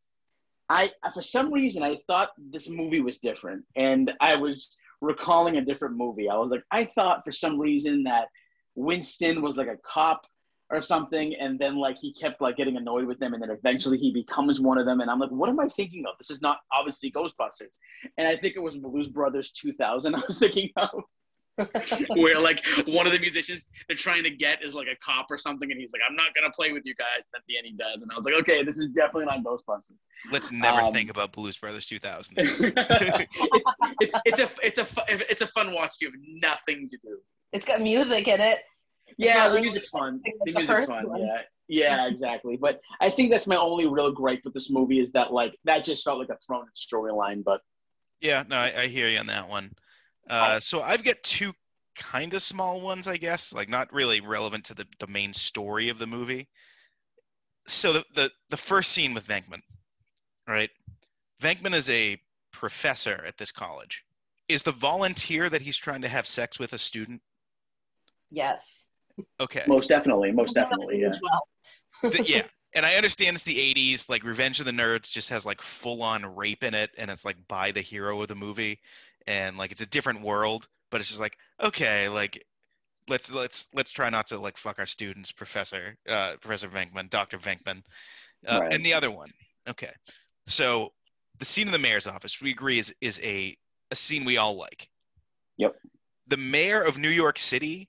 [0.68, 4.68] i for some reason i thought this movie was different and i was
[5.00, 8.28] recalling a different movie i was like i thought for some reason that
[8.74, 10.26] Winston was like a cop
[10.70, 13.98] or something, and then like he kept like getting annoyed with them, and then eventually
[13.98, 15.00] he becomes one of them.
[15.00, 16.14] And I'm like, what am I thinking of?
[16.18, 17.70] This is not obviously Ghostbusters.
[18.18, 20.14] And I think it was Blues Brothers 2000.
[20.16, 20.90] I was thinking of
[22.16, 25.38] where like one of the musicians they're trying to get is like a cop or
[25.38, 27.22] something, and he's like, I'm not gonna play with you guys.
[27.32, 29.42] And at the end, he does, and I was like, okay, this is definitely not
[29.44, 29.96] Ghostbusters.
[30.32, 32.38] Let's never Um, think about Blues Brothers 2000.
[32.38, 32.60] it's,
[34.00, 35.94] it's, it's a it's a it's a fun watch.
[36.00, 37.18] if You have nothing to do.
[37.52, 38.58] It's got music in it.
[39.16, 40.20] Yeah, the music's fun.
[40.24, 41.08] The the music's fun.
[41.08, 41.20] one.
[41.20, 42.56] Yeah, yeah, exactly.
[42.56, 45.84] But I think that's my only real gripe with this movie is that like that
[45.84, 47.42] just felt like a thrown in storyline.
[47.42, 47.60] But
[48.20, 49.72] Yeah, no, I, I hear you on that one.
[50.28, 51.52] Uh, so I've got two
[51.96, 55.88] kind of small ones, I guess, like not really relevant to the, the main story
[55.88, 56.48] of the movie.
[57.66, 59.60] So the, the, the first scene with Venkman,
[60.46, 60.70] right?
[61.42, 62.20] Venkman is a
[62.52, 64.04] professor at this college.
[64.48, 67.20] Is the volunteer that he's trying to have sex with a student?
[68.30, 68.86] Yes.
[69.40, 69.62] Okay.
[69.66, 71.12] most definitely, most definitely, yeah.
[71.22, 72.42] Well, yeah.
[72.74, 74.08] And I understand it's the 80s.
[74.08, 76.90] Like Revenge of the Nerds just has like full on rape in it.
[76.98, 78.80] And it's like by the hero of the movie.
[79.26, 80.68] And like it's a different world.
[80.90, 82.44] But it's just like, okay, like
[83.08, 87.38] let's let's let's try not to like fuck our students, Professor uh Professor Venkman, Dr.
[87.38, 87.82] Venkman.
[88.46, 88.72] Uh, Right.
[88.72, 89.30] And the other one.
[89.68, 89.90] Okay.
[90.46, 90.92] So
[91.38, 93.56] the scene in the mayor's office, we agree is is a,
[93.90, 94.88] a scene we all like.
[95.56, 95.76] Yep.
[96.28, 97.88] The mayor of New York City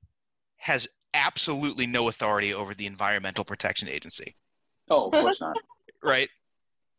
[0.58, 4.36] has absolutely no authority over the Environmental Protection Agency
[4.90, 5.58] Oh, of course not.
[6.04, 6.30] right?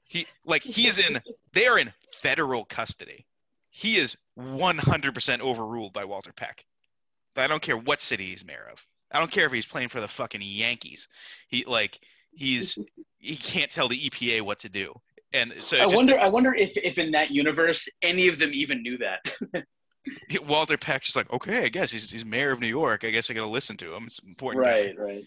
[0.07, 1.21] He like he is in
[1.53, 3.27] they are in federal custody.
[3.71, 6.65] He is 100% overruled by Walter Peck.
[7.37, 8.85] I don't care what city he's mayor of.
[9.13, 11.09] I don't care if he's playing for the fucking Yankees.
[11.49, 12.01] He like
[12.33, 12.79] he's
[13.19, 14.95] he can't tell the EPA what to do.
[15.33, 16.19] And so I wonder.
[16.19, 19.33] I wonder if, if in that universe any of them even knew that.
[20.47, 23.05] Walter Peck's just like, okay, I guess he's, he's mayor of New York.
[23.05, 24.05] I guess I got to listen to him.
[24.05, 24.65] It's an important.
[24.65, 24.71] guy.
[24.71, 25.25] right, right.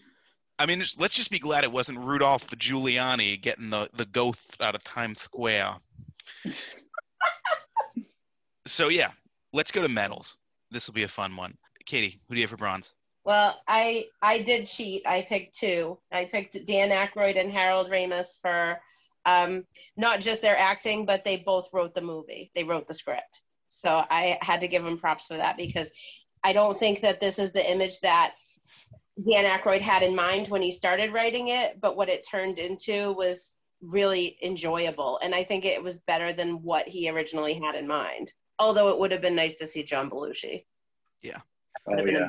[0.58, 4.60] I mean, let's just be glad it wasn't Rudolph the Giuliani getting the the ghost
[4.60, 5.76] out of Times Square.
[8.66, 9.10] so yeah,
[9.52, 10.36] let's go to medals.
[10.70, 11.56] This will be a fun one.
[11.84, 12.92] Katie, who do you have for bronze?
[13.24, 15.06] Well, I I did cheat.
[15.06, 15.98] I picked two.
[16.12, 18.80] I picked Dan Aykroyd and Harold Ramis for
[19.24, 19.64] um,
[19.96, 22.50] not just their acting, but they both wrote the movie.
[22.54, 23.42] They wrote the script.
[23.72, 25.90] So I had to give him props for that because
[26.44, 28.34] I don't think that this is the image that
[29.16, 33.12] Dan Aykroyd had in mind when he started writing it, but what it turned into
[33.12, 35.18] was really enjoyable.
[35.22, 38.32] And I think it was better than what he originally had in mind.
[38.58, 40.64] Although it would have been nice to see John Belushi.
[41.22, 41.38] Yeah.
[41.88, 42.28] Oh yeah.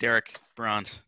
[0.00, 1.00] Derek, bronze.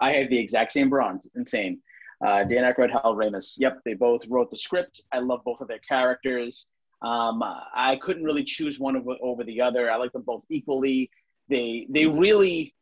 [0.00, 1.28] I have the exact same bronze.
[1.34, 1.80] Insane.
[2.24, 3.54] Uh, Dan Aykroyd, Hal Ramis.
[3.58, 5.02] Yep, they both wrote the script.
[5.12, 6.66] I love both of their characters.
[7.02, 9.90] Um, I couldn't really choose one over, over the other.
[9.90, 11.10] I like them both equally.
[11.48, 12.74] They they really,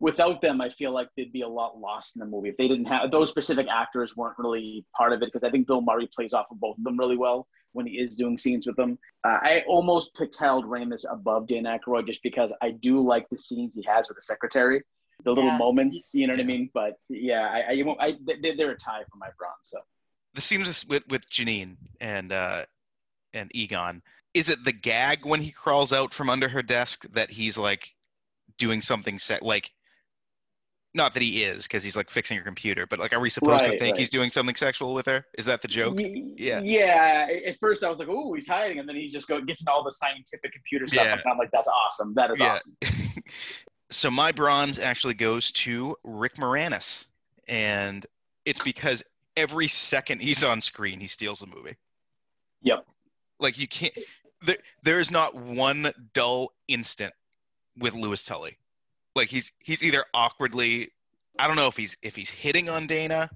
[0.00, 2.68] without them, I feel like they'd be a lot lost in the movie if they
[2.68, 5.26] didn't have those specific actors weren't really part of it.
[5.26, 7.94] Because I think Bill Murray plays off of both of them really well when he
[7.94, 8.98] is doing scenes with them.
[9.24, 13.36] Uh, I almost picked Harold Ramis above Dan Aykroyd just because I do like the
[13.36, 14.82] scenes he has with the secretary
[15.24, 15.56] the little Yeah.
[15.58, 16.68] moments, you know what I mean?
[16.74, 19.54] But yeah, I, I, won't- I they, they're a tie for my bronze.
[19.62, 19.78] So
[20.34, 22.64] The scenes with with, with Janine and uh,
[23.34, 24.02] and Egon.
[24.32, 27.94] Is it the gag when he crawls out from under her desk that he's like
[28.58, 29.70] doing something se- like?
[30.96, 32.86] Not that he is, because he's like fixing her computer.
[32.86, 33.96] But like, are we supposed to think right.
[33.96, 35.26] he's doing something sexual with her?
[35.36, 35.98] Is that the joke?
[35.98, 36.60] Yeah.
[36.62, 37.26] yeah.
[37.46, 39.72] At first, I was like, "Oh, he's hiding," and then he just go gets into
[39.72, 41.12] all the scientific computer stuff, Yeah.
[41.14, 42.14] and I'm like, "That's awesome.
[42.14, 42.52] That is Yeah.
[42.52, 42.76] awesome."
[43.90, 47.08] so my bronze actually goes to Rick Moranis,
[47.48, 48.06] and
[48.44, 49.02] it's because
[49.36, 51.74] every second he's on screen, he steals the movie.
[52.62, 52.86] Yep.
[53.40, 53.96] Like you can't.
[54.42, 57.14] There, there is not one dull instant
[57.78, 58.58] with Louis Tully.
[59.14, 60.90] Like he's he's either awkwardly,
[61.38, 63.30] I don't know if he's if he's hitting on Dana,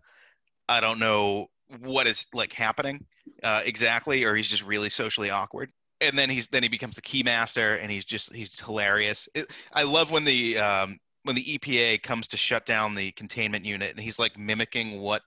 [0.68, 1.48] I don't know
[1.80, 3.06] what is like happening
[3.42, 5.70] uh, exactly, or he's just really socially awkward.
[6.00, 9.28] And then he's then he becomes the key master, and he's just he's hilarious.
[9.34, 13.64] It, I love when the um, when the EPA comes to shut down the containment
[13.64, 15.22] unit, and he's like mimicking what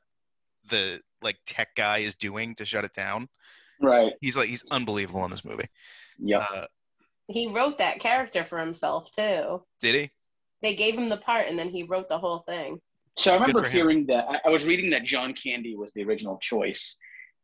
[0.69, 3.27] the like tech guy is doing to shut it down.
[3.81, 4.13] Right.
[4.21, 5.65] He's like he's unbelievable in this movie.
[6.19, 6.45] Yeah.
[6.53, 6.65] Uh,
[7.27, 9.63] He wrote that character for himself too.
[9.79, 10.11] did he?
[10.61, 12.79] They gave him the part and then he wrote the whole thing.
[13.17, 14.25] So I remember hearing that.
[14.29, 16.95] I, I was reading that John Candy was the original choice,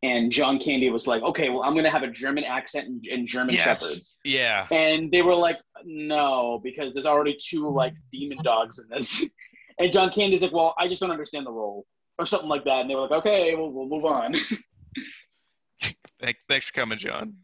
[0.02, 3.06] and John Candy was like, "Okay, well, I'm going to have a German accent and,
[3.12, 3.63] and German Yes.
[3.82, 4.65] shepherds." Yeah.
[4.71, 9.26] And they were like, no, because there's already two like demon dogs in this.
[9.80, 11.86] And John Candy's like, well, I just don't understand the role
[12.17, 12.82] or something like that.
[12.82, 14.34] And they were like, okay, we'll, we'll move on.
[16.20, 17.36] Thanks, thanks for coming, John.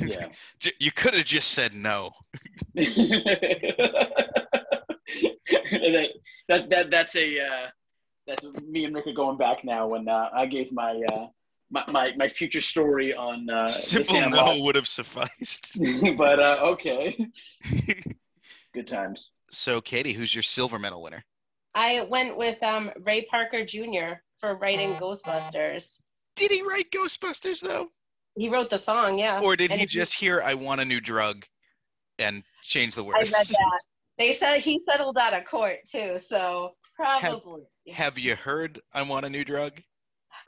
[0.00, 0.28] yeah.
[0.80, 2.10] You could have just said no.
[2.74, 3.96] that
[6.48, 7.68] that that's a uh,
[8.26, 9.86] that's me and Rick are going back now.
[9.86, 11.26] When uh, I gave my, uh,
[11.70, 14.56] my my my future story on uh, Simple Sandlot.
[14.56, 15.78] no would have sufficed.
[16.16, 17.16] but uh, okay,
[18.74, 19.30] good times.
[19.50, 21.24] so, Katie, who's your silver medal winner?
[21.74, 24.14] I went with um, Ray Parker Jr.
[24.38, 26.00] for writing Ghostbusters.
[26.34, 27.88] Did he write Ghostbusters though,
[28.36, 29.40] He wrote the song, yeah.
[29.42, 31.44] or did And he if just hear "I want a new drug"
[32.18, 33.16] and change the words?
[33.18, 33.80] I read that.
[34.18, 37.62] They said he settled out of court too, so probably.
[37.92, 39.80] Have you heard "I want a new drug"?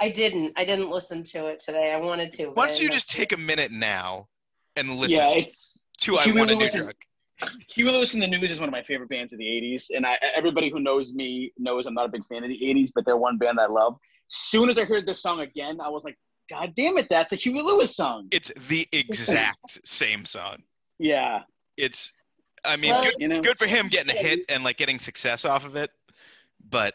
[0.01, 0.53] I didn't.
[0.57, 1.93] I didn't listen to it today.
[1.93, 2.49] I wanted to.
[2.49, 4.29] Why don't you just take a minute now
[4.77, 6.95] and listen Yeah, it's to "I want a new drug"?
[7.73, 10.05] Huey Lewis and the News is one of my favorite bands of the '80s, and
[10.05, 13.07] I, everybody who knows me knows I'm not a big fan of the '80s, but
[13.07, 13.97] they're one band I love.
[14.27, 17.37] Soon as I heard this song again, I was like, "God damn it, that's a
[17.37, 20.59] Huey Lewis song!" It's the exact same song.
[20.99, 21.43] Yeah,
[21.77, 22.13] It's,
[22.65, 23.41] I mean, Well, good, you know.
[23.41, 25.91] good for him getting a hit and like getting success off of it,
[26.69, 26.95] but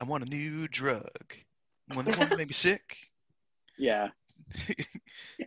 [0.00, 1.10] I want a new drug.
[1.92, 2.96] One that won't make me sick.
[3.78, 4.08] Yeah.
[4.68, 4.76] And,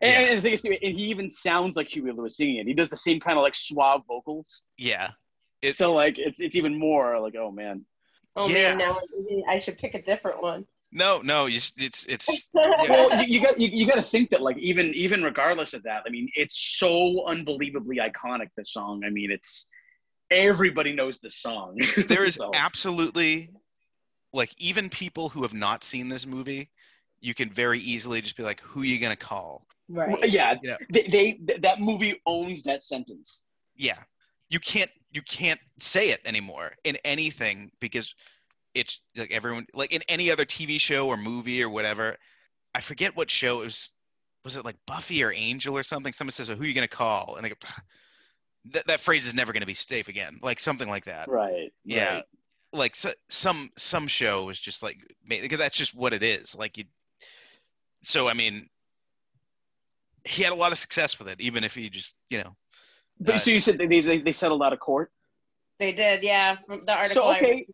[0.02, 0.10] Yeah.
[0.20, 2.68] and the thing is, and he even sounds like Huey Lewis singing it.
[2.68, 4.64] He does the same kind of like suave vocals.
[4.78, 5.10] Yeah.
[5.62, 7.86] It- so like it's it's even more like oh man.
[8.36, 8.76] Oh Yeah.
[8.76, 9.00] man, now
[9.50, 10.66] I should pick a different one.
[10.92, 14.30] No, no, you, s- it's it's Well, you, you got you, you got to think
[14.30, 18.50] that like even even regardless of that, I mean, it's so unbelievably iconic.
[18.56, 19.04] This song.
[19.06, 19.68] I mean, it's
[20.32, 21.78] everybody knows this song.
[22.08, 23.50] there is So, absolutely
[24.34, 26.70] like even people who have not seen this movie,
[27.20, 29.66] you can very easily just be like, who are you gonna call?
[29.90, 30.30] right.
[30.30, 30.78] yeah, Yeah.
[30.92, 33.44] They, they that movie owns that sentence.
[33.76, 33.98] Yeah.
[34.50, 38.14] You can't you can't say it anymore in anything because
[38.78, 42.18] it's like everyone like in any other TV show or movie or whatever.
[42.76, 43.94] I forget what show it was.
[44.44, 46.14] Was it like Buffy or Angel or something?
[46.14, 47.56] Someone says, "Who are you gonna call?" And they go,
[48.72, 51.28] "That that phrase is never gonna be safe again." Like something like that.
[51.28, 51.74] Right.
[51.84, 52.16] Yeah.
[52.16, 52.24] right.
[52.74, 56.56] Like so, some some show was just like because that's just what it is.
[56.56, 56.86] Like you.
[58.04, 58.70] So I mean,
[60.24, 62.56] he had a lot of success with it, even if he just you know.
[63.20, 65.12] But Uh, so you said they, they they settled out of court.
[65.80, 66.56] They did, yeah.
[66.56, 67.24] From the article.
[67.24, 67.68] So I okay, read.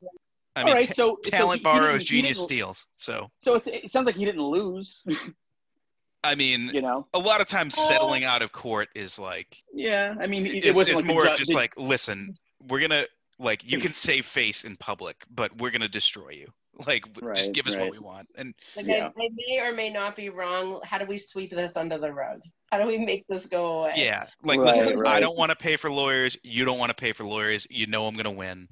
[0.56, 0.88] I all mean, right.
[0.88, 2.88] ta- so so talent he- he borrows, he genius steals.
[2.96, 5.04] So So it's, it sounds like he didn't lose.
[6.26, 7.08] I mean, You know.
[7.14, 10.16] a lot of times settling out of court is like Yeah.
[10.20, 12.38] I mean, it, is, wasn't like more ju- just the- like listen,
[12.68, 13.06] we're gonna
[13.40, 16.48] like you can save face in public, but we're gonna destroy you.
[16.88, 17.84] Like w- just give us right.
[17.84, 18.28] what we want.
[18.36, 19.10] And Like Yeah.
[19.16, 20.80] I, I may or may not be wrong.
[20.84, 22.42] How do we sweep this under the rug?
[22.72, 23.94] How do we make this go away?
[23.98, 26.36] yeah, like Right, listen, I don't want to pay for lawyers.
[26.42, 27.68] You don't want to pay for lawyers.
[27.70, 28.68] You know I'm gonna win.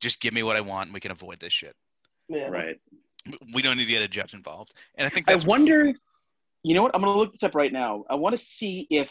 [0.00, 1.74] Just give me what I want, and we can avoid this shit.
[2.28, 2.48] Yeah.
[2.48, 2.76] Right.
[3.52, 4.74] We don't need to get a judge involved.
[4.96, 5.92] And I think I wonder.
[6.62, 6.94] You know what?
[6.94, 8.04] I'm going to look this up right now.
[8.10, 9.10] I want to see if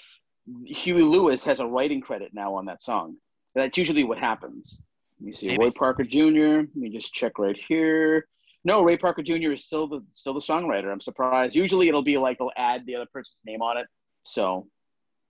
[0.65, 3.15] Huey Lewis has a writing credit now on that song.
[3.55, 4.81] That's usually what happens.
[5.19, 5.47] Let me see.
[5.47, 5.63] Maybe.
[5.63, 6.57] Roy Parker Jr.
[6.57, 8.27] Let me just check right here.
[8.65, 9.51] No, Ray Parker Jr.
[9.51, 10.91] is still the still the songwriter.
[10.91, 11.55] I'm surprised.
[11.55, 13.85] Usually it'll be like they'll add the other person's name on it.
[14.23, 14.67] So,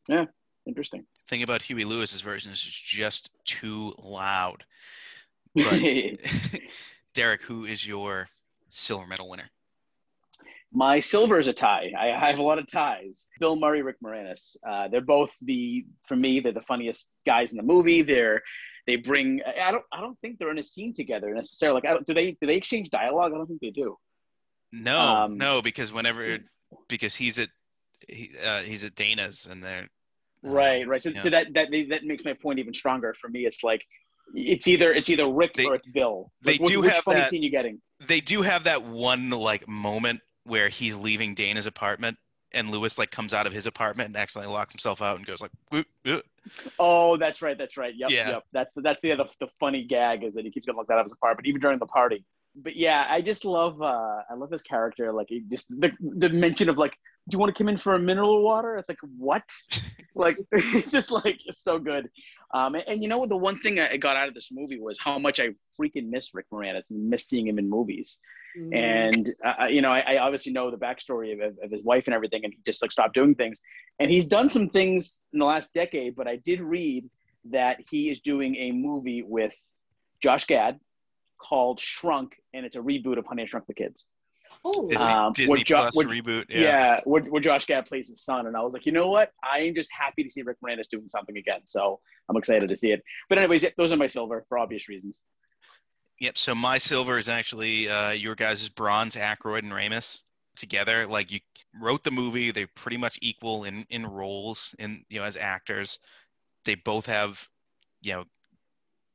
[0.07, 0.25] yeah,
[0.65, 1.05] interesting.
[1.27, 4.63] thing about Huey Lewis's version is it's just too loud.
[5.55, 6.61] But-
[7.13, 8.27] Derek, who is your
[8.69, 9.49] silver medal winner?
[10.73, 11.93] My silver is a tie.
[11.97, 13.27] I, I have a lot of ties.
[13.39, 14.57] Bill Murray, Rick Moranis.
[14.67, 16.41] Uh, they're both the for me.
[16.41, 18.01] They're the funniest guys in the movie.
[18.01, 18.41] They're
[18.85, 19.41] they bring.
[19.45, 19.85] I don't.
[19.93, 21.75] I don't think they're in a scene together necessarily.
[21.81, 22.31] Like, I don't, do they?
[22.33, 23.31] Do they exchange dialogue?
[23.33, 23.97] I don't think they do.
[24.73, 26.39] No, Um, no, because whenever
[26.89, 27.47] because he's at
[28.09, 30.85] he, uh, he's at Dana's and they're uh, Right.
[30.85, 31.01] Right.
[31.01, 33.45] So, so that that that makes my point even stronger for me.
[33.45, 33.85] It's like
[34.33, 36.31] it's either it's either Rick They- or it's Bill.
[36.41, 37.81] they which, do which have funny that- scene you getting?
[38.07, 42.17] they do have that one like moment where he's leaving Dana's apartment
[42.51, 45.41] and Louis like comes out of his apartment and accidentally locks himself out and goes
[45.41, 46.25] like "Whoop, whoop."
[46.79, 47.57] Oh, that's right.
[47.57, 47.93] That's right.
[47.95, 48.09] Yep.
[48.11, 48.29] Yeah.
[48.29, 48.43] Yep.
[48.53, 51.05] That's that's the other the funny gag is that he keeps getting locked out of
[51.05, 52.23] his apartment even during the party.
[52.55, 55.11] But yeah, I just love uh I love his character.
[55.11, 56.93] Like he just the the mention of like,
[57.27, 58.77] do you want to come in for a mineral water?
[58.77, 59.43] It's like what?
[60.15, 62.09] like it's just like it's so good.
[62.55, 63.27] Um, and, and you know what?
[63.27, 66.33] The one thing I got out of this movie was how much I freaking miss
[66.33, 68.19] Rick Moranis and miss seeing him in movies.
[68.57, 68.73] Mm-hmm.
[68.73, 72.05] And uh, you know, I, I obviously know the backstory of, of, of his wife
[72.05, 73.61] and everything, and he just like stopped doing things.
[73.99, 77.09] And he's done some things in the last decade, but I did read
[77.51, 79.53] that he is doing a movie with
[80.23, 80.79] Josh Gad
[81.37, 84.05] called Shrunk, and it's a reboot of Honey I Shrunk the Kids.
[84.65, 84.87] Ooh.
[84.89, 86.45] Disney, Um, Disney where Jo- Plus where- reboot.
[86.49, 86.99] Yeah, Yeah.
[87.05, 89.31] where, where Josh Gad plays his son, and I was like, you know what?
[89.43, 91.61] I am just happy to see Rick Moranis doing something again.
[91.65, 93.03] So I'm excited to see it.
[93.29, 95.23] But anyways, those are my silver for obvious reasons.
[96.19, 96.37] Yep.
[96.37, 100.21] So my silver is actually uh, your guys' bronze, Aykroyd and Ramis
[100.55, 101.05] together.
[101.05, 101.39] Like you
[101.79, 105.99] wrote the movie, they're pretty much equal in in roles in you know as actors.
[106.63, 107.45] They both have
[108.01, 108.23] you know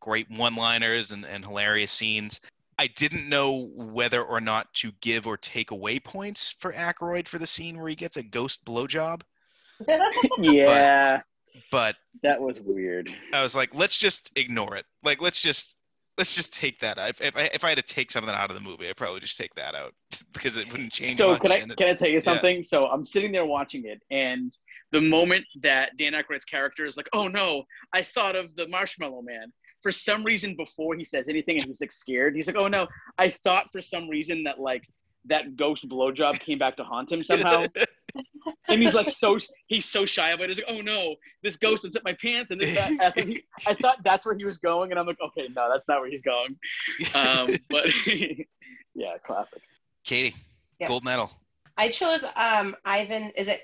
[0.01, 2.41] great one-liners and, and hilarious scenes.
[2.81, 7.39] I didn't know whether or not to give or take away points for Aykroyd for
[7.39, 9.20] the scene where he gets a ghost blowjob,
[10.39, 11.20] yeah,
[11.70, 13.11] but that was weird.
[13.35, 14.87] I was like, let's just ignore it.
[15.03, 15.76] Like, let's just
[16.16, 17.11] let's just take that out.
[17.11, 19.20] If, if I if I had to take something out of the movie, I'd probably
[19.20, 19.93] just take that out
[20.33, 21.16] because it wouldn't change.
[21.16, 22.62] So much, can I and can I tell you something?
[22.62, 24.57] So I'm sitting there watching it, and
[24.91, 29.20] the moment that Dan Aykroyd's character is like, "Oh no, I thought of the Marshmallow
[29.20, 29.53] Man."
[29.83, 32.87] For some reason, before he says anything, and he's like scared, he's like, "Oh no,
[33.18, 34.89] I thought for some reason that like
[35.26, 37.64] that ghost blowjob came back to haunt him somehow."
[38.68, 40.49] and he's like so he's so shy of it.
[40.49, 42.93] He's like, "Oh no, this ghost has hit my pants," and this that.
[43.01, 45.68] I, thought he, I thought that's where he was going, and I'm like, "Okay, no,
[45.70, 46.57] that's not where he's going."
[47.14, 47.87] Um, but
[48.95, 49.62] yeah, classic.
[50.05, 50.35] Katie,
[50.78, 50.89] Yes.
[50.89, 51.31] gold medal,
[51.76, 53.33] I chose um Ivan.
[53.37, 53.61] Is it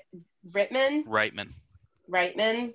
[0.51, 1.05] Rittman?
[1.05, 1.49] Reitman.
[2.09, 2.73] Reitman.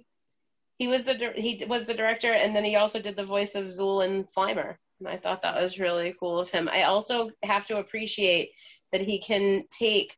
[0.83, 3.67] He was the he was the director, and then he also did the voice of
[3.67, 4.79] Zuul and Slimer.
[4.99, 6.69] And I thought that was really cool of him.
[6.69, 8.51] I also have to appreciate
[8.91, 10.17] that he can take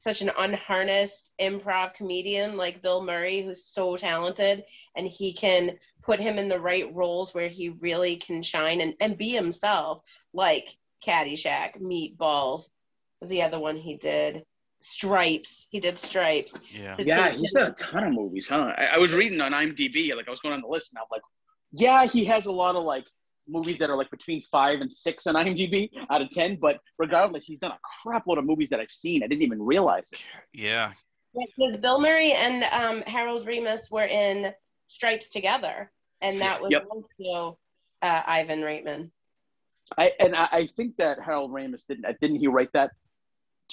[0.00, 4.64] such an unharnessed improv comedian like Bill Murray, who's so talented,
[4.96, 8.94] and he can put him in the right roles where he really can shine and,
[8.98, 10.76] and be himself, like
[11.06, 12.68] Caddyshack, Meatballs
[13.20, 14.44] was the other one he did.
[14.86, 15.66] Stripes.
[15.70, 16.60] He did Stripes.
[16.70, 16.94] Yeah.
[16.96, 18.72] To Yeah, take he's done a ton of movies, huh?
[18.76, 21.06] I, I was reading on IMDb, like I was going on the list, and I'm
[21.10, 21.22] like,
[21.72, 23.04] yeah, he has a lot of like
[23.48, 26.56] movies that are like between five and six on IMDb out of ten.
[26.60, 29.22] But regardless, he's done a crap load of movies that I've seen.
[29.22, 30.22] I didn't even realize it.
[30.52, 30.92] Yeah.
[31.34, 34.52] Because Bill Murray and um, Harold Ramis were in
[34.86, 36.84] Stripes together, and that was Yep.
[36.90, 37.58] also
[38.02, 39.10] uh, Ivan Reitman.
[39.96, 42.90] I and I, I think that Harold Ramis didn't didn't he write that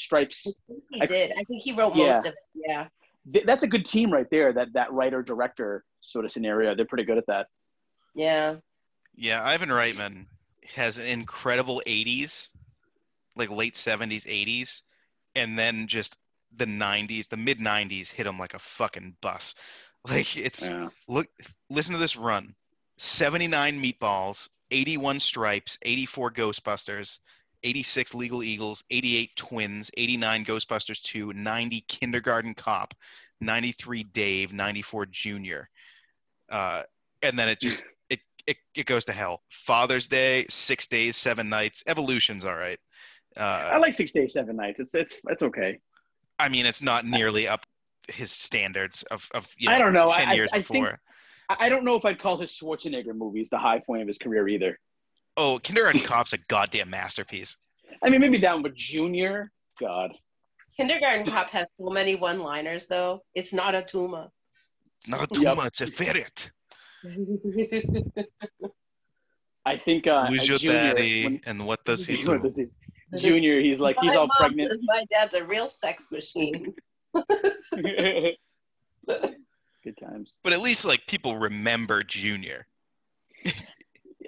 [0.01, 0.47] Stripes?
[0.91, 1.31] He I- did.
[1.37, 2.07] I think he wrote Yeah.
[2.11, 2.39] most of it.
[2.53, 2.87] Yeah.
[3.31, 4.51] Th- That's a good team right there.
[4.53, 6.75] That that writer director sort of scenario.
[6.75, 7.47] They're pretty good at that.
[8.15, 8.55] Yeah.
[9.15, 10.25] Yeah, Ivan Reitman
[10.73, 12.49] has an incredible 80s,
[13.35, 14.83] like late 70s, 80s,
[15.35, 16.17] and then just
[16.55, 19.55] the 90s, the mid 90s hit him like a fucking bus.
[20.09, 20.89] Like it's Yeah.
[21.07, 21.27] look
[21.69, 22.55] listen to this run.
[22.97, 27.19] 79 meatballs, 81 stripes, 84 Ghostbusters,
[27.63, 32.93] 86 Legal Eagles, 88 Twins, 89 Ghostbusters 2, 90 Kindergarten Cop,
[33.39, 35.69] 93 Dave, 94 Junior.
[36.49, 36.83] Uh,
[37.21, 39.41] and then it just it, it it goes to hell.
[39.49, 41.83] Father's Day, 6 days, 7 nights.
[41.87, 42.79] Evolution's all right.
[43.37, 44.81] I Uh, like Six Days, Seven Nights.
[44.81, 45.79] It's it's it's okay.
[46.37, 47.65] I mean, it's not nearly up
[48.11, 50.05] his standards of, of you know, I don't know.
[50.05, 50.99] 10 I- years I think- before.
[51.49, 54.17] I I don't know if I'd call his Schwarzenegger movies the high point of his
[54.17, 54.77] career either.
[55.37, 57.57] Oh, Kindergarten Cop's a goddamn masterpiece.
[58.03, 60.11] I mean, maybe that one, but Junior, God.
[60.77, 63.21] Kindergarten Cop has so many one-liners, though.
[63.35, 64.27] It's not a tumor.
[64.97, 65.43] It's not a Yep.
[65.55, 66.51] tumor, it's a ferret.
[69.65, 72.39] I think uh, Who's your Junior, when- when, and what does he do?
[72.39, 72.67] does he-
[73.17, 74.79] Junior, he's like he's all pregnant.
[74.83, 76.73] My dad's a real sex machine.
[77.75, 78.37] Good
[79.99, 80.37] times.
[80.43, 82.67] But at least like people remember Junior.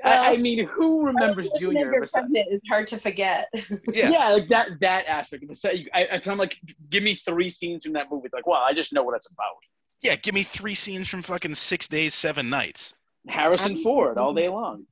[0.03, 1.93] I, I mean, who remembers When Junior?
[1.93, 3.47] you're pregnant, it's hard to forget.
[3.93, 4.09] Yeah.
[4.09, 4.29] Yeah.
[4.29, 5.45] like that that aspect.
[5.65, 6.57] I, I, I'm like,
[6.89, 8.25] give me three scenes from that movie.
[8.25, 9.55] It's like, well, I just know what it's about.
[10.01, 12.95] Yeah, give me three scenes from fucking Six Days, Seven Nights.
[13.27, 14.85] Harrison Ford all day long.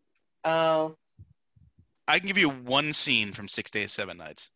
[0.46, 0.96] Oh,
[2.08, 4.50] I can give you one scene from Six Days, Seven Nights.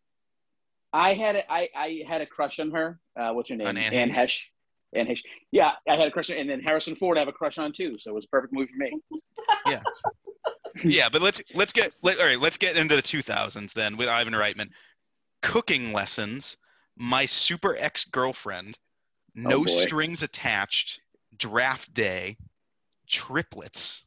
[0.94, 3.00] I had a, I, I had a crush on her.
[3.20, 3.68] Uh, what's her name?
[3.68, 4.48] On Anne Anne Heche.
[4.96, 5.24] Anne Heche.
[5.52, 7.58] Yeah, I had a crush on, her and then Harrison Ford I have a crush
[7.58, 7.96] on too.
[8.00, 8.92] So it was a perfect movie for me.
[9.68, 9.82] Yeah,
[11.12, 12.40] but let's let's get let, all right.
[12.40, 14.70] Let's get into the 2000s then with Ivan Reitman.
[15.42, 16.58] Cooking lessons.
[16.98, 18.78] My super ex girlfriend.
[19.38, 21.02] Oh, no Oh, strings attached.
[21.38, 22.38] Draft day.
[23.08, 24.06] Triplets.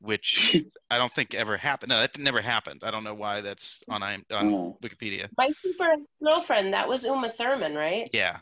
[0.00, 0.56] Which
[0.90, 1.90] I don't think ever happened.
[1.90, 2.82] No, that never happened.
[2.84, 4.78] I don't know why that's on IM, on Oh.
[4.82, 5.28] Wikipedia.
[5.36, 6.74] my super ex girlfriend.
[6.74, 8.10] That was Uma Thurman, right?
[8.12, 8.38] Yeah.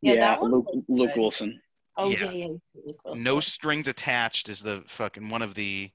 [0.00, 1.16] Yeah, Yeah, that Luke, Luke.
[1.16, 1.60] Wilson.
[1.96, 2.24] Oh Yeah.
[2.24, 2.46] yeah, yeah.
[2.86, 3.22] Luke Wilson.
[3.22, 5.90] No strings attached is the fucking one of the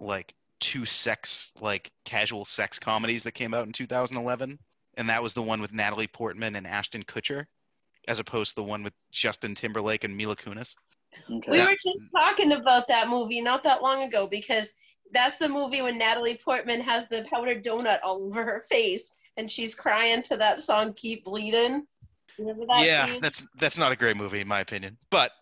[0.00, 4.58] like two sex like casual sex comedies that came out in 2011
[4.96, 7.44] and that was the one with Natalie Portman and Ashton Kutcher
[8.08, 10.74] as opposed to the one with Justin Timberlake and Mila Kunis.
[11.30, 11.50] Okay.
[11.50, 14.72] We were just talking about that movie not that long ago because
[15.12, 19.50] that's the movie when Natalie Portman has the powdered donut all over her face and
[19.50, 21.86] she's crying to that song "Keep Bleeding."
[22.38, 23.20] That yeah, scene?
[23.20, 24.96] that's that's not a great movie in my opinion.
[25.10, 25.32] But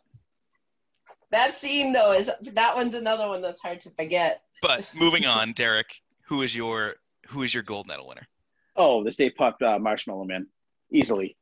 [1.32, 4.42] That scene though is that one's another one that's hard to forget.
[4.60, 6.94] but moving on, Derek, who is your
[7.26, 8.28] who is your gold medal winner?
[8.76, 10.46] Oh, the Stay Puft uh, Marshmallow Man,
[10.90, 11.36] easily.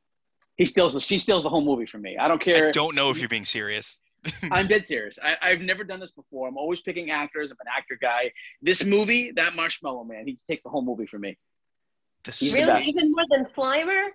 [0.56, 0.94] He steals.
[0.94, 2.16] The, she steals the whole movie from me.
[2.16, 2.68] I don't care.
[2.68, 4.00] I don't know if you're being serious.
[4.50, 5.18] I'm dead serious.
[5.22, 6.46] I, I've never done this before.
[6.46, 7.50] I'm always picking actors.
[7.50, 8.30] I'm an actor guy.
[8.60, 11.38] This movie, that Marshmallow Man, he takes the whole movie from me.
[12.24, 14.08] This He's Really, even more than Slimer?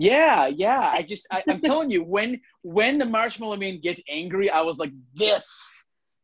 [0.00, 0.92] Yeah, yeah.
[0.94, 4.78] I just, I, I'm telling you, when when the Marshmallow Man gets angry, I was
[4.78, 5.46] like, this,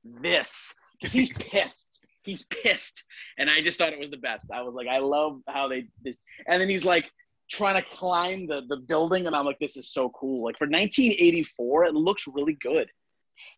[0.04, 0.72] this.
[1.00, 2.00] He's pissed.
[2.22, 3.02] He's pissed,
[3.36, 4.46] and I just thought it was the best.
[4.54, 6.16] I was like, I love how they this,
[6.46, 7.10] and then he's like
[7.50, 10.44] trying to climb the the building, and I'm like, this is so cool.
[10.44, 12.88] Like for 1984, it looks really good.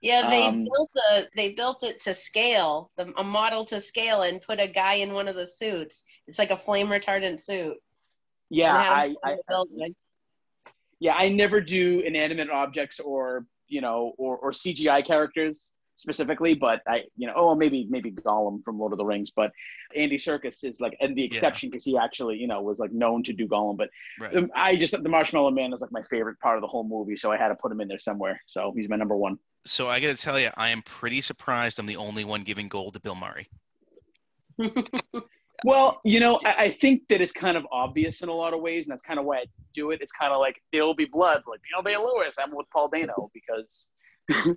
[0.01, 4.23] Yeah, they Um, built a they built it to scale, the, a model to scale,
[4.23, 6.05] and put a guy in one of the suits.
[6.27, 7.77] It's like a flame retardant suit.
[8.51, 9.95] Yeah, I, I, building.
[11.01, 16.81] Yeah, I never do inanimate objects or you know or, or CGI characters specifically, but
[16.87, 19.51] I you know oh maybe maybe Gollum from Lord of the Rings, but
[19.95, 23.23] Andy Serkis is like and the exception because he actually you know was like known
[23.25, 23.91] to do Gollum, but
[24.21, 24.49] right.
[24.55, 27.31] I just the Marshmallow Man is like my favorite part of the whole movie, so
[27.33, 28.41] I had to put him in there somewhere.
[28.47, 29.39] So he's my number one.
[29.65, 31.81] So I got to tell you, I am pretty surprised.
[31.81, 33.49] I'm the only one giving gold to Bill Murray.
[35.65, 38.61] Well, you know, I, I think that it's kind of obvious in a lot of
[38.61, 39.45] ways, and that's kind of why I
[39.75, 40.01] do it.
[40.01, 42.37] It's kind of like will be blood, like Daniel Day Lewis.
[42.39, 43.91] I'm with Paul Dano because.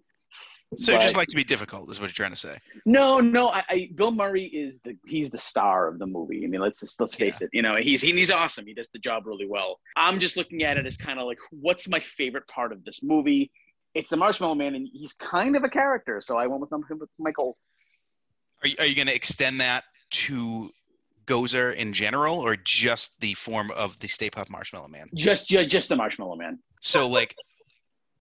[0.77, 2.57] So you But- just like to be difficult, is what you're trying to say.
[2.85, 3.49] No, no.
[3.49, 6.43] I, I Bill Murray is the he's the star of the movie.
[6.45, 7.49] I mean, let's just let's face it.
[7.53, 8.67] You know, he's he, he's awesome.
[8.67, 9.79] He does the job really well.
[9.95, 13.01] I'm just looking at it as kind of like, what's my favorite part of this
[13.01, 13.51] movie?
[13.95, 16.83] It's the Marshmallow Man, and he's kind of a character, so I went with him
[16.99, 17.57] with Michael.
[18.61, 20.69] Are you, are you going to extend that to
[21.29, 25.07] Gozer in general, or just the form of the Stay Puft Marshmallow Man?
[25.13, 26.57] Just just, just the Marshmallow Man.
[26.81, 27.35] So like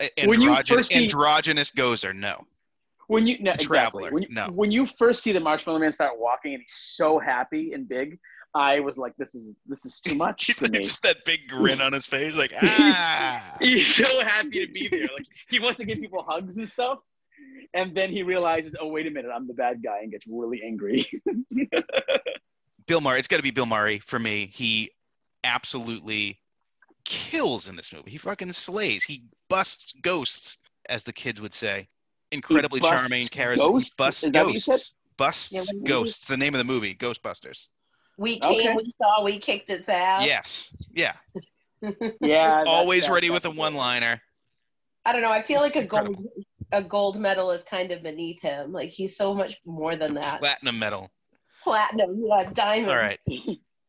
[0.00, 2.46] a- When you first see- androgynous Gozer, no.
[3.09, 3.68] When you no, The exactly.
[4.02, 4.46] Traveler, When you, no.
[4.50, 8.18] when you first see the Marshmallow Man start walking, and he's so happy and big,
[8.54, 10.78] I was like, this is this is too much It's for like me.
[10.80, 13.56] just that big grin on his face, like He's- ah.
[13.61, 15.09] he's so happy to be there.
[15.16, 16.98] Like he wants to give people hugs and stuff.
[17.74, 20.61] And then he realizes, oh wait a minute, I'm the bad guy and gets really
[20.64, 21.09] angry.
[22.89, 23.18] Bill Murray.
[23.20, 24.51] It's got to be Bill Murray for me.
[24.53, 24.91] He
[25.45, 26.41] absolutely
[27.05, 28.11] kills in this movie.
[28.11, 29.05] He fucking slays.
[29.05, 30.57] He busts ghosts,
[30.89, 31.86] as the kids would say.
[32.32, 33.59] Incredibly charming, charismatic.
[33.59, 33.95] ghosts?
[33.97, 34.72] He busts Is that what you said?
[34.72, 34.93] ghosts.
[35.16, 36.26] Busts Yeah, what do ghosts.
[36.28, 37.68] The name of the movie, Ghostbusters.
[38.18, 38.74] We came, Okay.
[38.74, 40.24] we saw, we kicked its ass.
[40.26, 40.74] Yes.
[40.93, 41.12] Yeah.
[42.20, 42.64] yeah.
[42.66, 44.20] Always that- ready with a one-liner.
[45.05, 45.32] I don't know.
[45.32, 46.14] I feel like a Incredible.
[46.14, 46.28] gold
[46.72, 48.72] a gold medal is kind of beneath him.
[48.72, 50.39] Like he's so much more It's a than that.
[50.41, 51.11] platinum medal.
[51.68, 52.90] Platinum, yeah, diamond.
[52.90, 53.20] All right.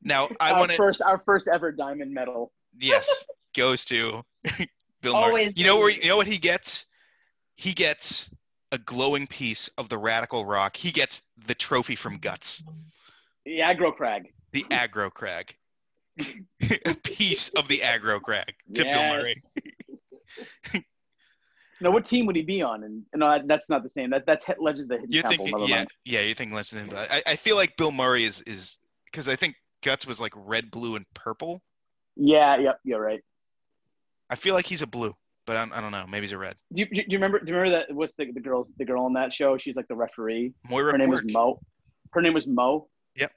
[0.04, 0.78] Now I want to.
[0.78, 2.52] first our first ever diamond medal.
[2.82, 3.26] Yes,
[3.56, 4.24] goes to
[5.02, 5.24] Bill Murray.
[5.24, 5.90] Always You know where?
[5.90, 6.86] You know what he gets?
[7.56, 8.30] He gets
[8.72, 10.78] a glowing piece of the radical rock.
[10.78, 12.64] He gets the trophy from Guts,
[13.46, 14.32] The aggro crag.
[14.54, 15.56] the aggro crag.
[16.20, 19.36] a piece of the aggro crag to Bill Murray.
[21.80, 21.86] Yes.
[21.86, 22.84] now, what team would he be on?
[22.84, 24.10] And no, that- uh, that's not the same.
[24.10, 25.46] That that's Legends of the Hidden You're Temple.
[25.46, 25.90] thinking, yeah, mind.
[26.06, 26.20] yeah.
[26.22, 26.88] You're thinking less than.
[26.90, 30.34] But I, I feel like Bill Murray is is because I think Guts was like
[30.36, 31.62] red, blue, and purple.
[32.16, 32.58] Yeah.
[32.58, 32.80] Yep.
[32.84, 33.22] You're right.
[34.30, 35.16] I feel like he's a blue,
[35.46, 36.06] but I, I don't know.
[36.08, 36.56] Maybe he's a red.
[36.74, 37.40] Do you, do you remember?
[37.40, 37.96] Do you remember that?
[37.96, 38.68] What's the the girl?
[38.78, 39.58] The girl on that show?
[39.58, 40.54] She's like the referee.
[40.70, 41.24] Moira Her name Quirk.
[41.24, 41.60] was Mo.
[42.12, 42.88] Her name was Mo.
[43.16, 43.32] Yep.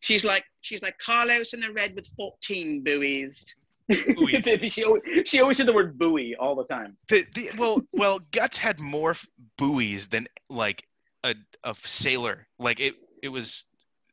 [0.00, 3.54] She's like she's like Carlos in the red with fourteen buoys.
[3.88, 4.44] Buoys.
[4.72, 6.96] she, always, she always said the word buoy all the time.
[7.08, 9.14] The, the, well, well, Guts had more
[9.56, 10.86] buoys than like
[11.24, 11.34] a,
[11.64, 12.46] a sailor.
[12.58, 13.64] Like it, it was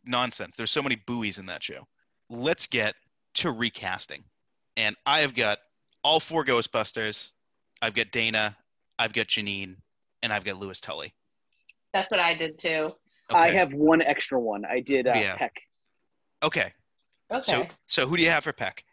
[0.05, 0.55] nonsense.
[0.55, 1.87] There's so many buoys in that show.
[2.29, 2.95] Let's get
[3.35, 4.23] to recasting,
[4.77, 5.59] and I have got
[6.03, 7.31] all four Ghostbusters.
[7.81, 8.55] I've got Dana,
[8.99, 9.75] I've got Janine,
[10.21, 11.13] and I've got Louis Tully.
[11.93, 12.89] That's what I did too.
[13.29, 14.65] I have one extra one.
[14.65, 15.35] I did uh, Yeah.
[15.35, 15.61] Peck.
[16.43, 16.71] Okay.
[17.31, 17.41] Okay.
[17.41, 18.83] So, so who do you have for Peck?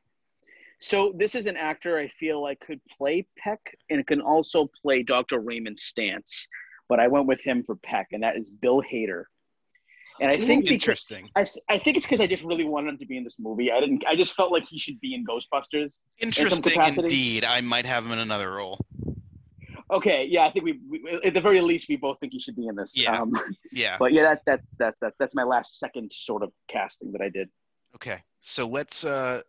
[0.80, 3.60] So this is an actor I feel like could play Peck
[3.90, 5.38] and can also play Dr.
[5.40, 6.46] Raymond Stantz,
[6.88, 9.24] but I went with him for Peck, and that is Bill Hader.
[10.20, 11.28] And I think because Interesting.
[11.36, 13.36] I, th- I think it's because I just really wanted him to be in this
[13.38, 13.70] movie.
[13.70, 14.04] I didn't.
[14.08, 16.00] I just felt like he should be in Ghostbusters.
[16.18, 17.02] Interesting capacity.
[17.02, 17.44] indeed.
[17.44, 18.80] I might have him in another role.
[19.92, 22.56] Okay, yeah, I think we, we at the very least we both think he should
[22.56, 22.96] be in this.
[22.96, 23.20] Yeah.
[23.20, 23.32] Um,
[23.72, 23.96] Yeah.
[23.98, 27.28] but yeah, that, that that that that's my last second sort of casting that I
[27.28, 27.48] did.
[27.96, 29.42] Okay, so let's uh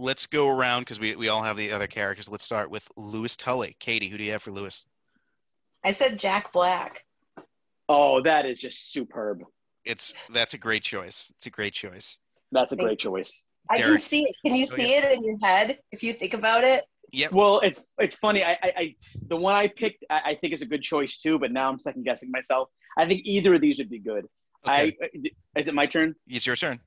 [0.00, 2.28] let's go around because we, we all have the other characters.
[2.28, 3.76] Let's start with Louis Tully.
[3.78, 4.84] Katie, who do you have for Louis?
[5.84, 7.04] I said Jack Black.
[7.88, 9.42] Oh, that is just superb.
[9.84, 11.30] It's that's a great choice.
[11.36, 12.18] It's a great choice.
[12.52, 13.42] That's a Thank great choice.
[13.70, 14.34] I can see it.
[14.44, 16.84] Can you Oh, see it in your head if you think about it?
[17.12, 17.28] Yeah.
[17.32, 18.44] Well, it's it's funny.
[18.44, 18.94] I, I, I
[19.28, 21.38] the one I picked, I, I think is a good choice too.
[21.38, 22.68] But now I'm second guessing myself.
[22.98, 24.26] I think either of these would be good.
[24.68, 24.96] Okay.
[25.02, 25.06] Uh,
[25.56, 26.14] I is it my turn?
[26.28, 26.78] it's your turn.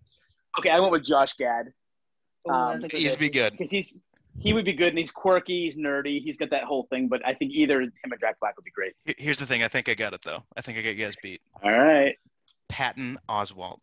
[0.60, 1.66] Okay, I went with Josh Gad
[2.50, 3.54] Um, that's a good He's be good.
[3.58, 3.98] because he's
[4.40, 7.08] he would be good, and he's quirky, he's nerdy, he's got that whole thing.
[7.08, 8.94] But I think either him or Jack Black would be great.
[9.18, 9.62] Here's the thing.
[9.64, 10.44] I think I got it though.
[10.58, 11.42] I think I got you guys beat.
[11.64, 12.16] All right.
[12.70, 13.80] Patton Oswalt.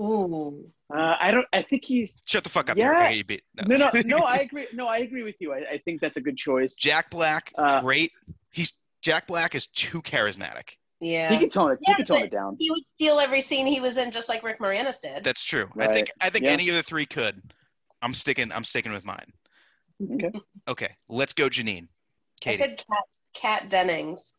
[0.00, 0.64] Ooh.
[0.92, 1.46] Uh, I don't.
[1.52, 2.22] I think he's.
[2.26, 2.76] Shut the fuck up.
[2.76, 2.92] Yeah.
[2.92, 2.98] Derek.
[2.98, 3.42] I you beat.
[3.66, 4.18] No, no, no.
[4.18, 4.66] I agree.
[4.72, 5.52] No, I agree with you.
[5.52, 6.74] I, I think that's a good choice.
[6.74, 8.12] Jack Black, Uh, great.
[8.50, 10.70] He's Jack Black is too charismatic.
[11.00, 11.30] Yeah.
[11.30, 11.78] He can tone it.
[11.86, 12.56] Yeah, he can tone but- it down.
[12.60, 15.24] he would steal every scene he was in, just like Rick Moranis did.
[15.24, 15.68] That's true.
[15.78, 16.50] I think I think Yeah.
[16.52, 17.40] any of the three could.
[18.02, 18.52] I'm sticking.
[18.52, 19.32] I'm sticking with mine.
[20.14, 20.30] Okay.
[20.68, 21.88] Okay, let's go, Janine.
[22.46, 24.34] I said Kat, Kat Dennings.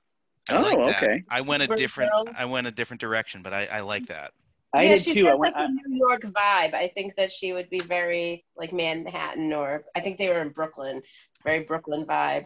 [0.50, 1.04] I like Oh, that.
[1.04, 1.24] okay.
[1.30, 2.12] I went a different.
[2.38, 4.32] I went a different direction, but I, I like that.
[4.76, 5.26] I yeah, did she too.
[5.26, 5.56] has I went.
[5.56, 6.74] like I, a New York vibe.
[6.74, 10.50] I think that she would be very like Manhattan, or I think they were in
[10.50, 11.02] Brooklyn.
[11.46, 12.46] Very Brooklyn vibe.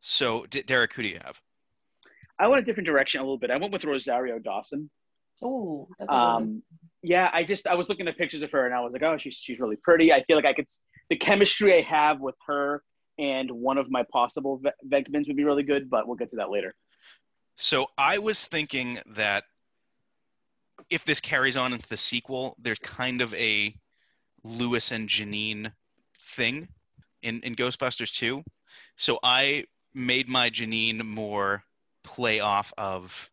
[0.00, 1.40] So, D- Derek, who do you have?
[2.38, 3.50] I went a different direction a little bit.
[3.50, 4.90] I went with Rosario Dawson.
[5.42, 6.42] Ooh, that's a good one.
[6.42, 6.62] Um,
[7.02, 9.18] yeah, I just I was looking at pictures of her and I was like, oh,
[9.18, 10.12] she's she's really pretty.
[10.12, 10.66] I feel like I could
[11.10, 12.82] the chemistry I have with her
[13.18, 16.36] and one of my possible ve- Venkmans would be really good, but we'll get to
[16.36, 16.74] that later.
[17.56, 19.44] So I was thinking that
[20.90, 23.74] if this carries on into the sequel, there's kind of a
[24.42, 25.72] Louis and Janine
[26.20, 26.68] thing
[27.22, 28.42] in, in Ghostbusters 2.
[28.96, 29.64] So I
[29.94, 31.62] made my Janine more
[32.02, 33.30] play off of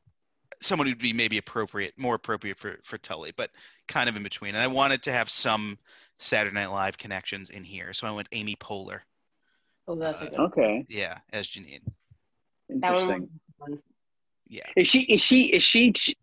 [0.62, 3.50] someone who'd be maybe appropriate, more appropriate for, for Tully, but
[3.88, 4.56] kind of in between.
[4.56, 5.78] And I wanted to have some
[6.20, 7.94] Saturday Night Live connections in here.
[7.94, 9.00] So I went Amy Poehler,
[9.88, 10.40] Oh, that's a uh, good.
[10.40, 11.82] Okay, yeah, as Janine.
[12.70, 13.02] That one.
[13.02, 13.30] interesting.
[14.48, 14.62] Yeah.
[14.78, 15.02] Is she?
[15.04, 15.46] Is she?
[15.54, 15.92] Is she?
[15.96, 16.18] she-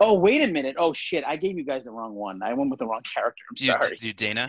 [0.00, 0.74] Oh wait a minute!
[0.76, 1.22] Oh shit!
[1.24, 2.42] I gave you guys the wrong one.
[2.42, 3.42] I went with the wrong character.
[3.48, 3.96] I'm You, sorry.
[4.00, 4.48] you Dana?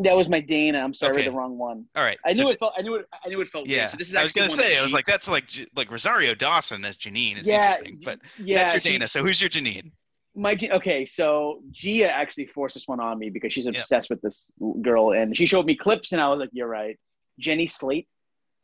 [0.00, 0.78] That was my Dana.
[0.78, 1.24] I'm sorry, Okay.
[1.24, 1.84] the wrong one.
[1.96, 2.18] All right.
[2.24, 2.72] I so knew it felt.
[2.78, 3.06] I knew it.
[3.24, 3.66] I knew it felt.
[3.66, 3.90] Yeah, Weird.
[3.90, 6.84] So this is I was gonna say, I was like, that's like like Rosario Dawson
[6.84, 9.08] as Janine is yeah, interesting, but yeah, that's your she- Dana.
[9.08, 9.90] So who's your Janine?
[10.36, 13.74] My G- okay, so Gia actually forced this one on me because she's Yep.
[13.74, 14.48] obsessed with this
[14.82, 16.96] girl, and she showed me clips, and I was like, "You're right."
[17.40, 18.06] Jenny Slate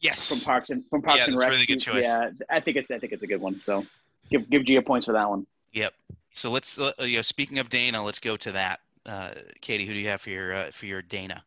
[0.01, 0.29] Yes.
[0.29, 1.51] from Parks and from Parks Yeah, and that's a Rec.
[1.51, 2.05] really good choice.
[2.05, 3.61] Yeah, I think it's I think it's a good one.
[3.63, 3.85] So
[4.31, 5.49] give give Gia points for that one.
[5.73, 5.95] Yep.
[6.31, 8.79] So let's uh, you know, speaking of Dana, let's go to that.
[9.07, 11.45] Uh, Katie, who do you have for your uh, for your Dana?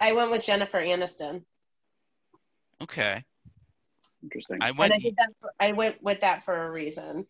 [0.00, 1.44] I went with Jennifer Aniston,
[2.82, 3.24] Okay,
[4.24, 4.58] Interesting.
[4.60, 4.92] I and went.
[4.92, 5.30] I did that.
[5.40, 7.26] For, I went with that for a reason.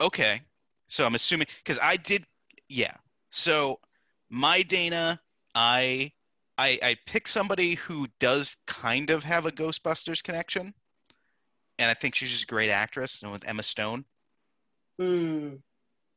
[0.00, 0.40] Okay,
[0.88, 2.26] so I'm assuming because I did.
[2.68, 2.94] Yeah.
[3.30, 3.78] So
[4.28, 5.20] my Dana,
[5.54, 6.12] I
[6.58, 10.74] I I picked somebody who does kind of have a Ghostbusters connection,
[11.78, 13.22] and I think she's just a great actress.
[13.22, 14.04] And with Emma Stone.
[14.98, 15.54] Hmm.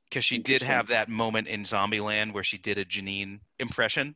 [0.10, 4.16] Because she did have that moment in Zombieland where she did a Janine impression.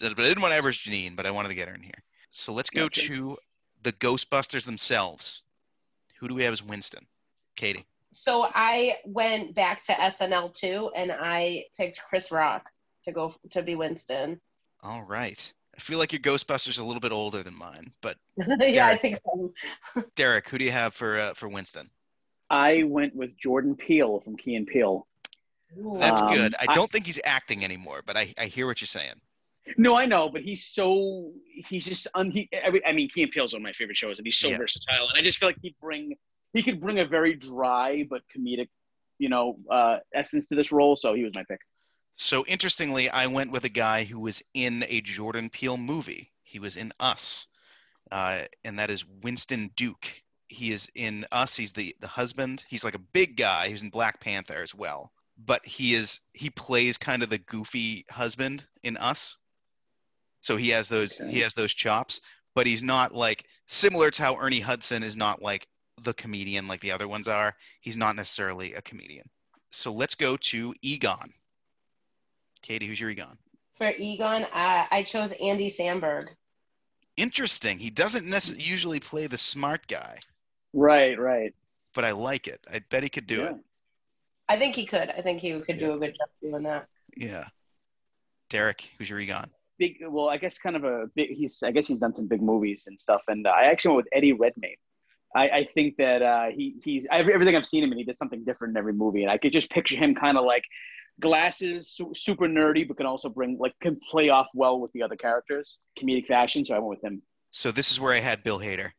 [0.00, 2.02] But I didn't want to ever Janine, but I wanted to get her in here.
[2.30, 3.02] So let's go Gotcha.
[3.08, 3.38] to
[3.82, 5.42] the Ghostbusters themselves.
[6.18, 7.06] Who do we have as Winston?
[7.56, 7.86] Katie.
[8.12, 12.68] So I went back to SNL too, and I picked Chris Rock
[13.04, 14.40] to go to be Winston.
[14.82, 15.52] All right.
[15.76, 18.96] I feel like your Ghostbusters are a little bit older than mine, but yeah, I
[18.96, 19.00] Derek.
[19.00, 19.52] think so.
[20.16, 21.88] Derek, who do you have for uh, for Winston?
[22.50, 25.06] I went with Jordan Peele from Key and Peele.
[25.98, 26.54] That's Um, good.
[26.60, 29.14] I I- don't think he's acting anymore, but I, I hear what you're saying.
[29.76, 31.32] No, I know, but he's so
[31.68, 32.48] he's just un, he,
[32.86, 34.56] I mean, Key and Peele's one of my favorite shows, and he's so Yeah.
[34.58, 35.08] versatile.
[35.08, 36.16] And I just feel like he'd bring
[36.52, 38.68] he could bring a very dry but comedic,
[39.18, 40.96] you know, uh, essence to this role.
[40.96, 41.60] So he was my pick.
[42.16, 46.32] So interestingly, I went with a guy who was in a Jordan Peele movie.
[46.42, 47.46] He was in Us,
[48.10, 50.22] uh, and that is Winston Duke.
[50.48, 51.56] He is in Us.
[51.56, 52.64] He's the the husband.
[52.68, 53.68] He's like a big guy.
[53.68, 55.12] He's in Black Panther as well.
[55.44, 59.38] But he is he plays kind of the goofy husband in Us.
[60.40, 61.30] So he has those Okay.
[61.30, 62.20] he has those chops,
[62.54, 65.66] but he's not like similar to how Ernie Hudson is not like
[66.02, 67.54] the comedian like the other ones are.
[67.80, 69.28] He's not necessarily a comedian.
[69.70, 71.32] So let's go to Egon.
[72.62, 73.38] Katie, who's your Egon?
[73.74, 76.28] For Egon, I, I chose Andy Samberg.
[77.16, 77.78] Interesting.
[77.78, 80.18] He doesn't necessarily usually play the smart guy,
[80.72, 81.52] Right, right.
[81.94, 82.60] but I like it.
[82.72, 83.50] I bet he could do yeah.
[83.50, 83.56] it.
[84.52, 85.08] I think he could.
[85.08, 86.86] I think he could do a good job doing that.
[87.16, 87.46] Yeah.
[88.50, 89.50] Derek, who's your Egon?
[89.78, 89.96] Big.
[90.06, 91.30] Well, I guess kind of a big.
[91.30, 91.62] He's.
[91.64, 93.22] I guess he's done some big movies and stuff.
[93.28, 94.76] And uh, I actually went with Eddie Redmayne.
[95.34, 98.18] I, I think that uh, he he's every, everything I've seen him and He does
[98.18, 100.64] something different in every movie, and I could just picture him kind of like
[101.18, 105.02] glasses, su- super nerdy, but can also bring like can play off well with the
[105.02, 106.62] other characters, comedic fashion.
[106.62, 107.22] So I went with him.
[107.52, 108.90] So this is where I had Bill Hader.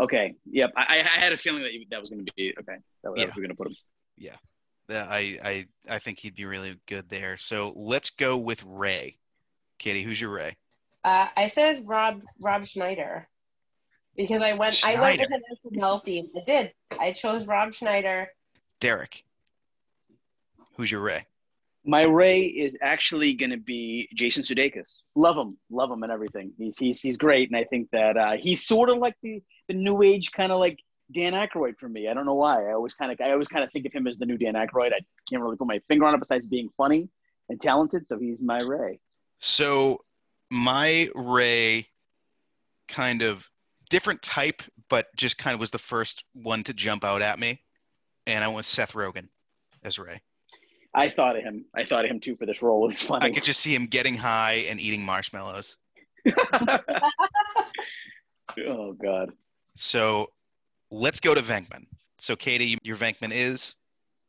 [0.00, 0.34] Okay.
[0.50, 0.72] Yep.
[0.76, 2.76] I, I had a feeling that you, that was going to be okay.
[3.02, 3.26] That, was Yeah.
[3.26, 3.76] that was going to put him.
[4.18, 4.36] Yeah,
[4.90, 7.36] I, I I think he'd be really good there.
[7.36, 9.16] So let's go with Ray.
[9.78, 10.54] Katie, who's your Ray?
[11.04, 13.28] Uh, I said Rob Rob Schneider
[14.16, 15.42] because I went I went with Schneider.
[15.72, 16.28] an SNL theme.
[16.36, 16.72] I did.
[17.00, 18.28] I chose Rob Schneider.
[18.80, 19.24] Derek.
[20.76, 21.26] Who's your Ray?
[21.84, 25.00] My Ray is actually going to be Jason Sudeikis.
[25.16, 26.52] Love him, love him, and everything.
[26.56, 29.42] He's he's he's great, and I think that uh, he's sort of like the
[29.72, 30.78] the new age kind of like
[31.12, 32.08] Dan Aykroyd for me.
[32.08, 32.68] I don't know why.
[32.68, 34.54] I always kind of I always kind of think of him as the new Dan
[34.54, 34.92] Aykroyd.
[34.92, 37.08] I can't really put my finger on it besides being funny
[37.48, 38.06] and talented.
[38.06, 39.00] So he's my Ray.
[39.38, 40.04] So
[40.50, 41.88] my Ray
[42.88, 43.48] kind of
[43.90, 47.60] different type, but just kind of was the first one to jump out at me.
[48.26, 49.28] And I went Seth Rogen
[49.82, 50.20] as Ray.
[50.94, 51.64] I thought of him.
[51.74, 52.90] I thought of him too for this role.
[52.90, 53.24] It's funny.
[53.24, 55.78] I could just see him getting high and eating marshmallows.
[58.68, 59.32] oh God.
[59.74, 60.30] So
[60.90, 61.86] let's go to Venkman.
[62.18, 63.76] So Katie, your Venkman is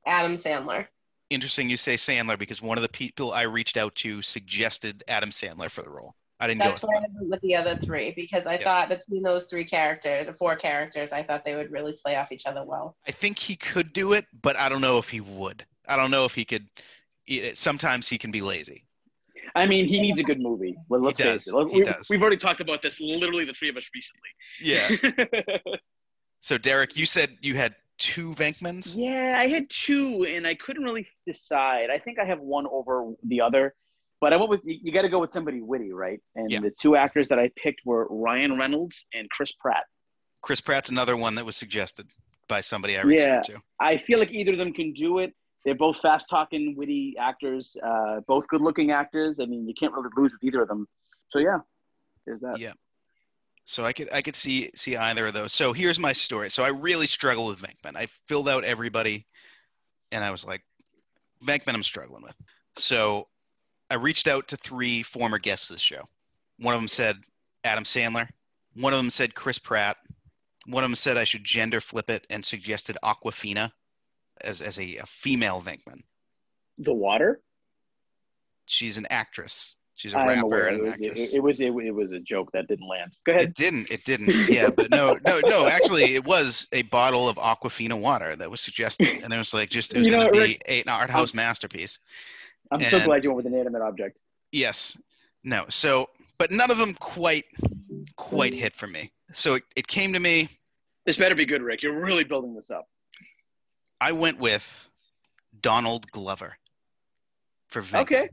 [0.06, 0.88] Adam Sandler.
[1.30, 1.70] interesting.
[1.70, 5.70] You say Sandler because one of the people I reached out to suggested Adam Sandler
[5.70, 6.16] for the role.
[6.39, 8.64] I didn't That's go why I went with the other three because I Yeah.
[8.64, 12.32] thought between those three characters, or four characters, I thought they would really play off
[12.32, 12.98] each other well.
[13.08, 15.66] I think he could do it, but I don't know if he would.
[15.88, 16.68] I don't know if he could.
[17.54, 18.86] Sometimes he can be lazy.
[19.56, 20.76] I mean, he needs a good movie.
[20.89, 21.47] Well, let's He face does.
[21.47, 21.56] it.
[21.56, 22.08] Let- He we, does.
[22.10, 22.99] We've already talked about this.
[22.99, 24.30] Literally, the three of us recently.
[24.62, 25.70] Yeah.
[26.41, 28.95] So Derek, you said you had two Venkmans.
[28.97, 31.89] yeah, I had two, and I couldn't really decide.
[31.89, 33.74] I think I have one over the other,
[34.20, 34.78] but I went with you.
[34.84, 36.20] you got to go with somebody witty, right?
[36.36, 36.60] And Yeah.
[36.60, 39.86] the two actors that I picked were Ryan Reynolds and Chris Pratt.
[40.41, 42.08] Chris Pratt's another one that was suggested
[42.49, 43.38] by somebody I reached Yeah.
[43.38, 43.62] out to.
[43.80, 45.34] I feel like either of them can do it.
[45.66, 49.39] They're both fast talking, witty actors, uh, both good looking actors.
[49.39, 50.88] I mean, you can't really lose with either of them.
[51.30, 51.59] So yeah,
[52.26, 52.59] there's that.
[52.59, 52.74] Yeah.
[53.66, 55.53] So I could I could see see either of those.
[55.53, 56.49] So here's my story.
[56.49, 57.95] So I really struggle with Venkman.
[57.95, 59.26] I filled out everybody,
[60.11, 60.64] and I was like,
[61.45, 62.36] Venkman, I'm struggling with.
[62.76, 63.28] So
[63.89, 66.07] I reached out to three former guests of the show.
[66.59, 67.18] One of them said
[67.64, 68.28] Adam Sandler.
[68.76, 69.97] One of them said Chris Pratt.
[70.66, 73.72] One of them said I should gender flip it and suggested Awkwafina
[74.42, 76.02] as as a, a female Venkman.
[76.78, 77.42] The Water.
[78.66, 79.76] She's an actress.
[79.96, 81.34] She's a I rapper and an actress.
[81.34, 83.12] it, it was it, it was a joke that didn't land.
[83.26, 83.50] Go ahead.
[83.50, 83.92] It didn't.
[83.92, 84.30] It didn't.
[84.50, 85.68] Yeah, but no, no, no.
[85.68, 89.70] Actually, it was a bottle of Aquafina water that was suggested, and it was like
[89.70, 92.00] just it was You know going to what, be a- an art house I'm- masterpiece.
[92.72, 94.18] I'm so glad you went with an inanimate object.
[94.52, 94.98] Yes.
[95.44, 95.66] No.
[95.68, 96.10] So,
[96.40, 97.46] but none of them quite,
[98.16, 99.12] quite hit for me.
[99.32, 100.48] So it, it came to me.
[101.06, 101.84] This better be good, Rick.
[101.84, 102.88] You're really building this up.
[104.04, 104.88] I went with
[105.62, 106.56] Donald Glover
[107.70, 108.01] for Venkman.
[108.01, 108.30] Okay.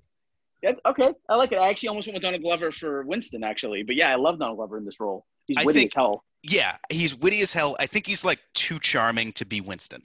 [0.62, 1.10] Yeah, okay.
[1.28, 1.58] I like it.
[1.58, 3.82] I actually almost went with Donald Glover for Winston, actually.
[3.82, 5.24] But yeah, I love Donald Glover in this role.
[5.46, 6.24] He's I witty think- as hell.
[6.42, 7.76] Yeah, he's witty as hell.
[7.78, 10.02] I think he's like too charming to be Winston.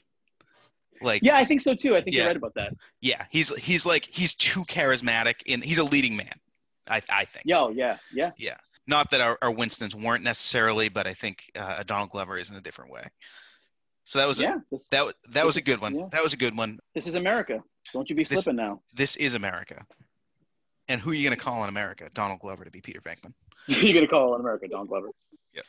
[1.02, 1.96] Like, Yeah, I think so too.
[1.96, 2.24] I think Yeah.
[2.24, 2.74] you're right about that.
[3.02, 6.34] yeah, he's he's like he's too charismatic, and he's a leading man.
[6.90, 7.46] I I think.
[7.46, 8.32] Yo, yeah, yeah.
[8.88, 12.56] Not that our, our Winstons weren't necessarily, but I think uh, Donald Glover is in
[12.58, 13.08] a different way.
[14.06, 14.56] So that was a, yeah.
[14.72, 15.96] This, that that was a good one.
[15.96, 16.06] yeah.
[16.12, 16.80] That was a good one.
[16.94, 17.62] this is America.
[17.92, 18.82] Don't you be This- slipping now.
[18.94, 19.86] This is America.
[20.88, 22.10] And who are you going to call in America?
[22.14, 23.34] Donald Glover to be Peter Venkman.
[23.68, 25.08] you're gonna call in America, Donald Glover.
[25.54, 25.66] Yep.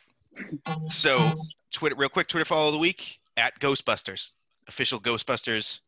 [0.87, 1.33] So,
[1.71, 4.33] Twitter, real quick, Twitter follow of the week at Ghostbusters,
[4.67, 5.79] official Ghostbusters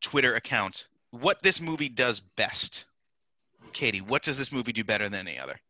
[0.00, 0.88] Twitter account.
[1.12, 2.86] What this movie does best,
[3.72, 4.00] Katie?
[4.00, 5.60] What does this movie do better than any other?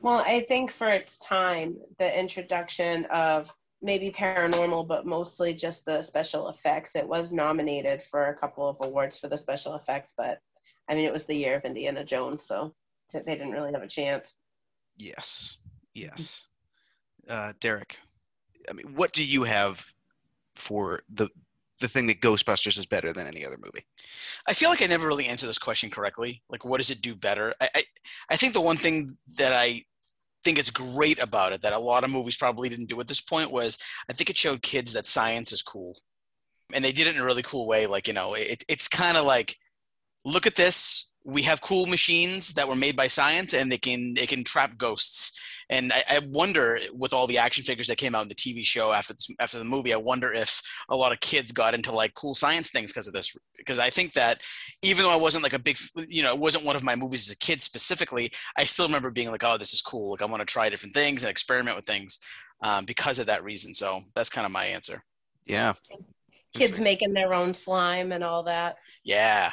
[0.00, 3.52] Well, I think for its time, the introduction of
[3.82, 6.96] maybe paranormal, but mostly just the special effects.
[6.96, 10.38] It was nominated for a couple of awards for the special effects, but
[10.88, 12.74] I mean, it was the year of Indiana Jones, so
[13.12, 14.34] they didn't really have a chance.
[14.96, 15.58] Yes,
[15.94, 16.46] yes.
[17.28, 17.98] Uh, Derek,
[18.68, 19.84] I mean, what do you have
[20.56, 21.28] for the
[21.80, 23.84] the thing that Ghostbusters is better than any other movie?
[24.46, 26.42] I feel like I never really answered this question correctly.
[26.48, 27.54] Like, what does it do better?
[27.60, 27.84] I, I,
[28.30, 29.84] I think the one thing that I
[30.44, 33.20] think it's great about it that a lot of movies probably didn't do at this
[33.20, 33.78] point was
[34.08, 35.98] I think it showed kids that science is cool,
[36.74, 37.86] and they did it in a really cool way.
[37.86, 39.56] Like, you know, it, it's kind of like,
[40.24, 41.06] look at this.
[41.24, 44.76] We have cool machines that were made by science, and they can they can trap
[44.76, 45.38] ghosts.
[45.72, 48.62] And I, I wonder, with all the action figures that came out in the TV
[48.62, 50.60] show after this, after the movie, I wonder if
[50.90, 53.34] a lot of kids got into like cool science things because of this.
[53.56, 54.42] Because I think that
[54.82, 57.26] even though I wasn't like a big, you know, it wasn't one of my movies
[57.26, 60.10] as a kid specifically, I still remember being like, oh, this is cool.
[60.10, 62.18] Like I want to try different things and experiment with things
[62.62, 63.72] um, because of that reason.
[63.72, 65.02] So that's kind of my answer.
[65.46, 65.72] Yeah,
[66.54, 68.76] Kids making their own slime and all that.
[69.04, 69.52] Yeah.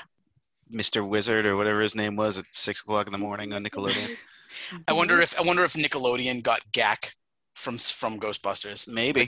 [0.69, 1.07] Mr.
[1.07, 4.17] Wizard or whatever his name was at six o'clock in the morning on Nickelodeon.
[4.87, 5.23] I wonder mm-hmm.
[5.23, 7.13] if I wonder if Nickelodeon got Gak
[7.55, 8.87] from from Ghostbusters.
[8.87, 9.27] Maybe.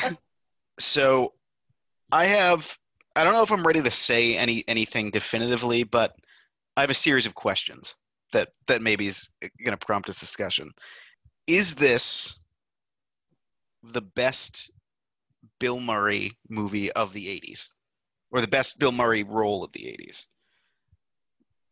[0.78, 1.34] so
[2.12, 2.76] I have
[3.16, 6.14] I don't know if I'm ready to say any anything definitively, but
[6.76, 7.94] I have a series of questions
[8.32, 10.70] that that maybe is going to prompt this discussion.
[11.46, 12.38] Is this
[13.82, 14.70] the best
[15.60, 17.70] Bill Murray movie of the 80s
[18.30, 20.26] or the best Bill Murray role of the 80s?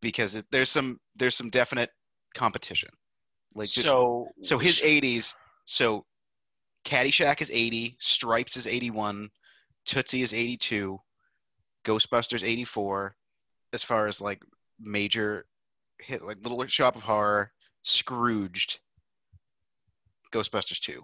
[0.01, 1.91] because it, there's some there's some definite
[2.35, 2.91] competition.
[3.55, 5.35] Like just- so so his 80s.
[5.65, 6.03] So
[6.85, 9.29] Caddyshack is 80, Stripes is 81,
[9.87, 10.99] Tootsie is 82,
[11.85, 13.17] Ghostbusters 84.
[13.73, 14.41] As far as like
[14.79, 15.47] major
[16.01, 17.51] hit, like Little Shop of Horror,
[17.83, 18.79] Scrooged,
[20.33, 21.03] Ghostbusters 2.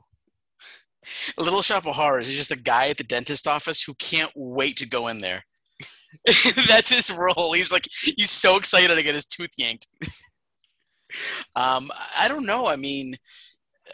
[1.39, 4.77] Little Shop of Horrors is just a guy at the dentist office who can't wait
[4.77, 5.45] to go in there.
[6.68, 7.53] That's his role.
[7.55, 9.89] He's like he's so excited to get his tooth yanked.
[11.56, 12.66] Um, I don't know.
[12.66, 13.16] I mean,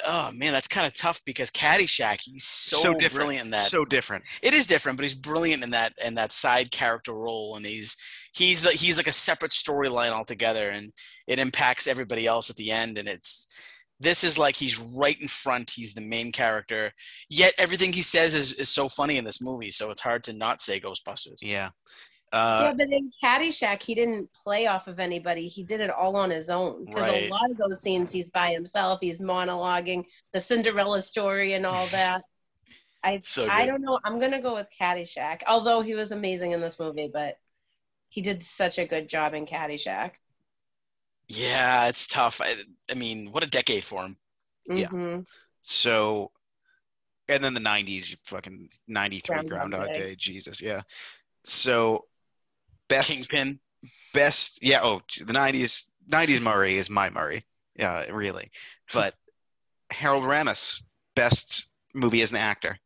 [0.06, 2.18] oh man, that's kind of tough because Caddyshack.
[2.22, 3.14] He's so, different.
[3.14, 3.68] brilliant in that.
[3.68, 4.24] So different.
[4.42, 7.96] it is different, but he's brilliant in that in that side character role, and he's
[8.34, 10.92] he's the, he's like a separate storyline altogether, and
[11.26, 12.98] it impacts everybody else at the end.
[12.98, 13.48] And it's
[14.00, 15.72] this is like he's right in front.
[15.74, 16.92] He's the main character,
[17.28, 19.70] yet everything he says is, is so funny in this movie.
[19.70, 21.38] So it's hard to not say Ghostbusters.
[21.42, 21.70] Yeah.
[22.30, 25.48] Uh, yeah, but in Caddyshack, he didn't play off of anybody.
[25.48, 26.84] He did it all on his own.
[26.84, 27.30] Because Right.
[27.30, 29.00] a lot of those scenes, he's by himself.
[29.00, 32.22] He's monologuing the Cinderella story and all that.
[33.02, 33.98] I So I don't know.
[34.04, 35.42] I'm gonna go with Caddyshack.
[35.46, 37.38] Although he was amazing in this movie, but
[38.10, 40.12] he did such a good job in Caddyshack.
[41.28, 42.40] Yeah, it's tough.
[42.42, 42.56] I,
[42.90, 44.16] I mean, what a decade for him.
[44.66, 44.88] Yeah.
[44.88, 45.26] Mhm.
[45.62, 46.32] so,
[47.28, 50.00] and then the 90s, you fucking 93 Groundhog Groundhog Day.
[50.00, 50.14] Day.
[50.16, 50.60] Jesus.
[50.60, 50.82] Yeah.
[51.44, 52.07] So,
[52.88, 53.10] best.
[53.30, 53.58] Kingpin.
[54.14, 57.44] best yeah oh the 90s 90s murray is my murray
[57.76, 58.50] yeah really
[58.92, 59.14] but
[59.90, 60.82] harold ramis
[61.14, 62.78] best movie as an actor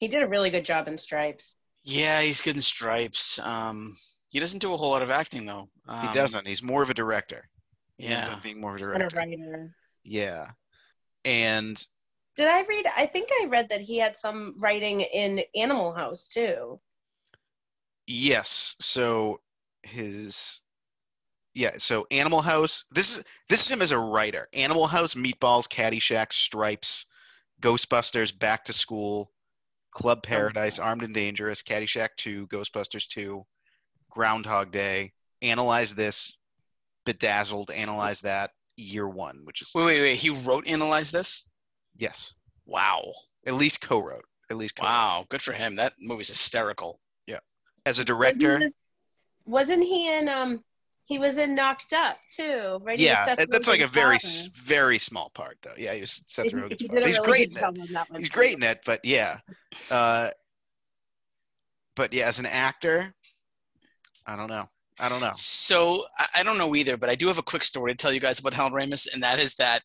[0.00, 1.56] He did a really good job in Stripes.
[1.82, 3.38] Yeah, he's good in Stripes.
[3.40, 3.96] Um,
[4.28, 5.68] he doesn't do a whole lot of acting though.
[5.88, 7.48] Um, he doesn't he's more of a director
[7.96, 9.74] he ends up being more of a And a writer.
[10.04, 10.50] yeah
[11.24, 11.84] and
[12.36, 12.86] Did I read?
[12.96, 16.78] I think I read that he had some writing in Animal House too.
[18.08, 19.38] Yes so
[19.82, 20.62] his
[21.54, 25.68] yeah so animal house this is this is him as a writer animal house meatballs
[25.68, 27.04] caddyshack stripes
[27.60, 29.30] ghostbusters back to school
[29.90, 33.44] club oh, paradise armed and dangerous caddyshack 2 ghostbusters 2
[34.10, 36.38] groundhog day analyze this
[37.04, 40.16] bedazzled analyze that year one which is Wait, wait, wait.
[40.16, 41.50] He wrote Analyze This?
[41.96, 42.32] yes
[42.64, 43.12] Wow.
[43.46, 44.88] at least co-wrote at least co-wrote.
[44.88, 45.26] Wow.
[45.28, 45.76] Good for him.
[45.76, 47.00] That movie's hysterical.
[47.88, 48.74] As a director was-
[49.46, 50.28] wasn't he in?
[50.28, 50.62] Um,
[51.06, 52.98] he was in Knocked Up too, right?
[52.98, 54.44] Yeah Seth that's like a very father.
[54.44, 57.06] s- very small part though yeah he was Seth He- Rogen's he father.
[57.06, 57.60] he's really great in it
[57.92, 58.34] that he's too.
[58.34, 59.38] great in it but yeah
[59.90, 60.28] uh
[61.96, 63.14] but yeah as an actor
[64.26, 64.68] i don't know
[65.00, 67.64] i don't know So I, I don't know either, but I do have a quick
[67.64, 69.82] story to tell you guys about Helen Ramis, and that is that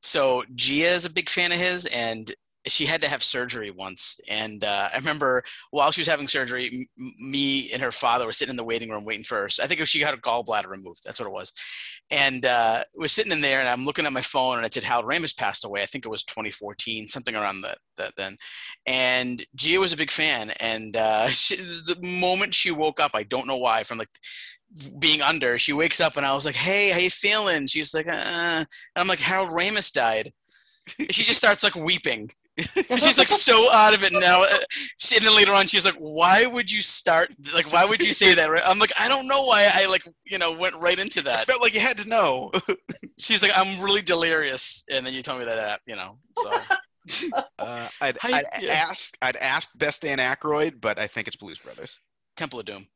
[0.00, 2.32] so Gia is a big fan of his, and
[2.68, 4.20] she had to have surgery once.
[4.28, 8.32] And uh, I remember while she was having surgery, m- me and her father were
[8.32, 9.48] sitting in the waiting room waiting for her.
[9.62, 11.02] I think she had a gallbladder removed.
[11.04, 11.52] That's what it was.
[12.10, 14.84] And uh, we're sitting in there, and I'm looking at my phone, and it said
[14.84, 15.82] Harold Ramis passed away.
[15.82, 18.36] I think it was 2014, something around that, that then.
[18.86, 20.50] And Gia was a big fan.
[20.58, 24.08] And uh, she, the moment she woke up, I don't know why, from like
[24.98, 28.06] being under, she wakes up, and I was like, "Hey, how you feeling?" She's like,
[28.06, 28.66] uh, and
[28.96, 30.32] I'm like, "Harold Ramis died."
[31.10, 32.30] She just starts like weeping.
[32.90, 34.42] And she's like so out of it now.
[34.42, 34.58] Uh,
[34.98, 37.30] she- And then later on, she's like, "Why would you start?
[37.52, 38.62] Like, why would you say that?" Right?
[38.66, 41.32] I'm like, "I don't know why I like you know went right into that.
[41.32, 42.50] i that." felt like you had to know
[43.18, 46.18] She's like, "I'm really delirious," and then you tell me that, you know.
[46.36, 46.50] So
[47.58, 48.72] uh, I'd, How I'd yeah.
[48.72, 52.00] ask i'd ask best dan Aykroyd, but i think it's blues brothers
[52.36, 52.86] Temple of Doom.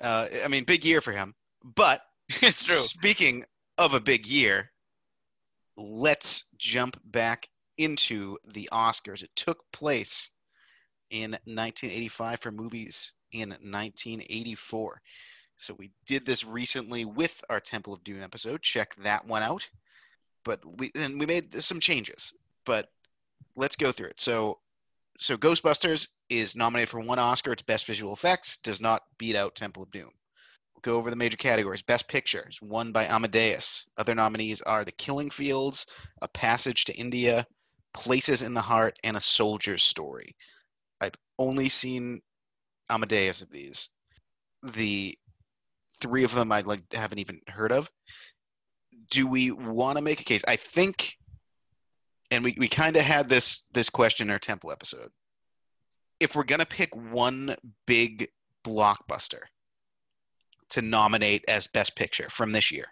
[0.00, 1.34] uh, i mean big year for him
[1.76, 2.02] but
[2.40, 2.76] it's true.
[2.76, 3.44] Speaking
[3.76, 4.71] of a big year,
[5.76, 7.48] let's jump back
[7.78, 9.22] into the Oscars.
[9.22, 10.30] It took place
[11.10, 15.00] in 1985 for movies in 1984.
[15.56, 18.62] So we did this recently with our Temple of Doom episode.
[18.62, 19.68] Check that one out.
[20.44, 22.32] But we and we made some changes.
[22.64, 22.88] But
[23.54, 24.20] let's go through it.
[24.20, 24.58] So
[25.18, 27.52] so Ghostbusters is nominated for one Oscar.
[27.52, 28.56] It's Best Visual Effects.
[28.56, 30.10] Does not beat out Temple of Doom
[30.82, 31.82] go over the major categories.
[31.82, 33.86] Best Picture is won by Amadeus.
[33.96, 35.86] Other nominees are The Killing Fields,
[36.20, 37.46] A Passage to India,
[37.94, 40.34] Places in the Heart, and A Soldier's Story.
[41.00, 42.20] I've only seen
[42.90, 43.88] Amadeus of these.
[44.62, 45.16] The
[46.00, 47.90] three of them I like haven't even heard of.
[49.10, 50.44] Do we want to make a case?
[50.46, 51.16] I think,
[52.30, 55.10] and we, we kind of had this this question in our Temple episode.
[56.20, 57.56] If we're gonna pick one
[57.86, 58.28] big
[58.64, 59.40] blockbuster
[60.72, 62.86] to nominate as Best Picture from this year.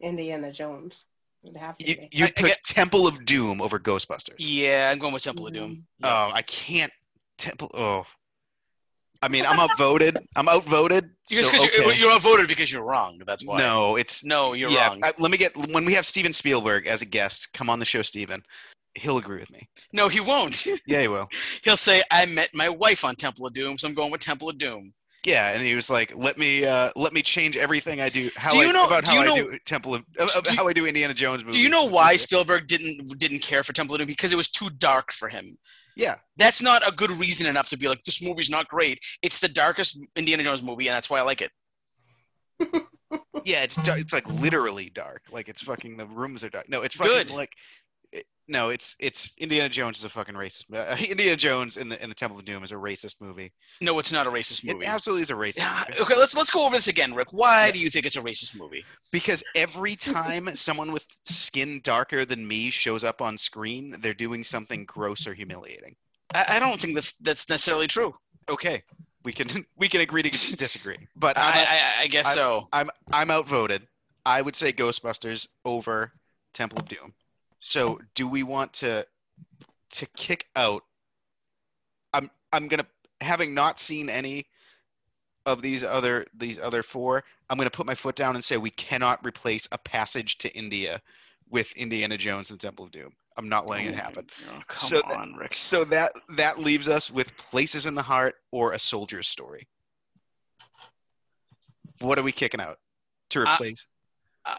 [0.00, 1.06] Indiana Jones.
[1.44, 2.08] It'd have to You, be.
[2.12, 4.36] you I- I put get- Temple of Doom over Ghostbusters.
[4.38, 5.70] Yeah, I'm going with Temple of Doom.
[6.02, 6.04] Mm-hmm.
[6.04, 6.92] Oh, I can't.
[7.38, 7.70] Temple.
[7.74, 8.06] Oh,
[9.22, 10.18] I mean, I'm outvoted.
[10.36, 11.10] I'm outvoted.
[11.28, 11.98] Just so, 'cause you're, okay.
[11.98, 13.20] you're outvoted because you're wrong.
[13.26, 13.58] That's why.
[13.58, 14.88] No, it's No, you're yeah.
[14.88, 15.00] wrong.
[15.04, 17.52] I- let me get when we have Steven Spielberg as a guest.
[17.52, 18.42] Come on the show, Steven.
[18.94, 19.68] He'll agree with me.
[19.92, 20.66] no, he won't.
[20.86, 21.28] Yeah, he will.
[21.64, 24.48] He'll say, "I met my wife on Temple of Doom, so I'm going with Temple
[24.50, 24.92] of Doom."
[25.24, 28.28] Yeah, and he was like, "Let me, uh, let me change everything I do.
[28.36, 30.50] How Do you I, know- about how you I know- do Temple of, uh, do
[30.50, 31.56] you- how I do Indiana Jones movies.
[31.58, 34.08] Do you know why Spielberg didn't didn't care for Temple of Doom?
[34.08, 35.56] Because it was too dark for him.
[35.94, 39.38] Yeah, That's not a good reason enough to be like, "This movie's not great." It's
[39.38, 41.50] the darkest Indiana Jones movie, and that's why I like it.
[43.44, 43.62] yeah.
[43.62, 45.22] It's it's like literally dark.
[45.30, 46.68] Like it's fucking the rooms are dark.
[46.68, 47.30] No, it's fucking Good.
[47.30, 47.52] like.
[48.48, 50.64] It- no, it's it's Indiana Jones is a fucking racist.
[50.74, 53.52] Uh, Indiana Jones in the in the Temple of Doom is a racist movie.
[53.80, 54.86] No, it's not a racist It movie.
[54.86, 55.58] absolutely is a racist.
[55.58, 56.00] Yeah, movie.
[56.02, 57.32] okay, let's let's go over this again, Rick.
[57.32, 58.84] Why do you think it's a racist movie?
[59.10, 64.44] Because every time someone with skin darker than me shows up on screen, they're doing
[64.44, 65.94] something gross or humiliating.
[66.34, 68.14] I, I don't think that's that's necessarily true.
[68.48, 68.82] Okay,
[69.24, 70.98] we can we can agree to disagree.
[71.16, 72.68] But I, I'm, out- I, I guess I- so.
[72.72, 73.86] I'm I'm outvoted.
[74.24, 76.12] I would say Ghostbusters over
[76.54, 77.12] Temple of Doom.
[77.64, 79.06] So do we want to
[79.90, 80.82] to kick out?
[82.12, 82.86] I'm I'm gonna
[83.20, 84.46] having not seen any
[85.46, 87.22] of these other these other four.
[87.48, 91.00] I'm gonna put my foot down and say we cannot replace a passage to India
[91.50, 93.12] with Indiana Jones and the Temple of Doom.
[93.36, 94.26] I'm not letting it happen.
[94.50, 95.54] Oh, come So that- on, Rick.
[95.54, 99.68] So that that leaves us with Places in the Heart or A Soldier's Story.
[102.00, 102.80] What are we kicking out
[103.30, 103.86] to Uh, replace?
[104.44, 104.56] Uh,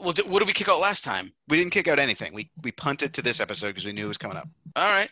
[0.00, 1.32] well, what did we kick out last time?
[1.48, 2.32] we didn't kick out anything.
[2.34, 4.48] We we punted to this episode because we knew it was coming up.
[4.76, 5.10] All right.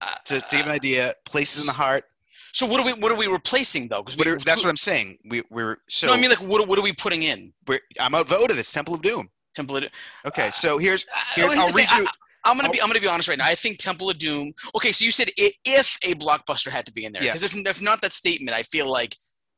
[0.00, 2.04] Uh, To, to give an idea, Places in the Heart.
[2.52, 4.02] so what are we what are we replacing though?
[4.02, 5.18] Because that's what I'm saying.
[5.28, 7.52] We we're so no, I mean like what, what are we putting in?
[7.66, 8.56] we're, I'm outvoted.
[8.58, 9.28] It's Temple of Doom.
[9.54, 9.90] Temple of Doom.
[10.26, 12.06] Okay, so here's Uh, here's here's I'll read you.
[12.44, 13.46] I, am gonna be I'm gonna be honest right now.
[13.46, 14.52] I think Temple of Doom.
[14.74, 17.32] Okay, so you said if a blockbuster had to be in there, Yeah.
[17.32, 19.16] because if if not that statement, I feel like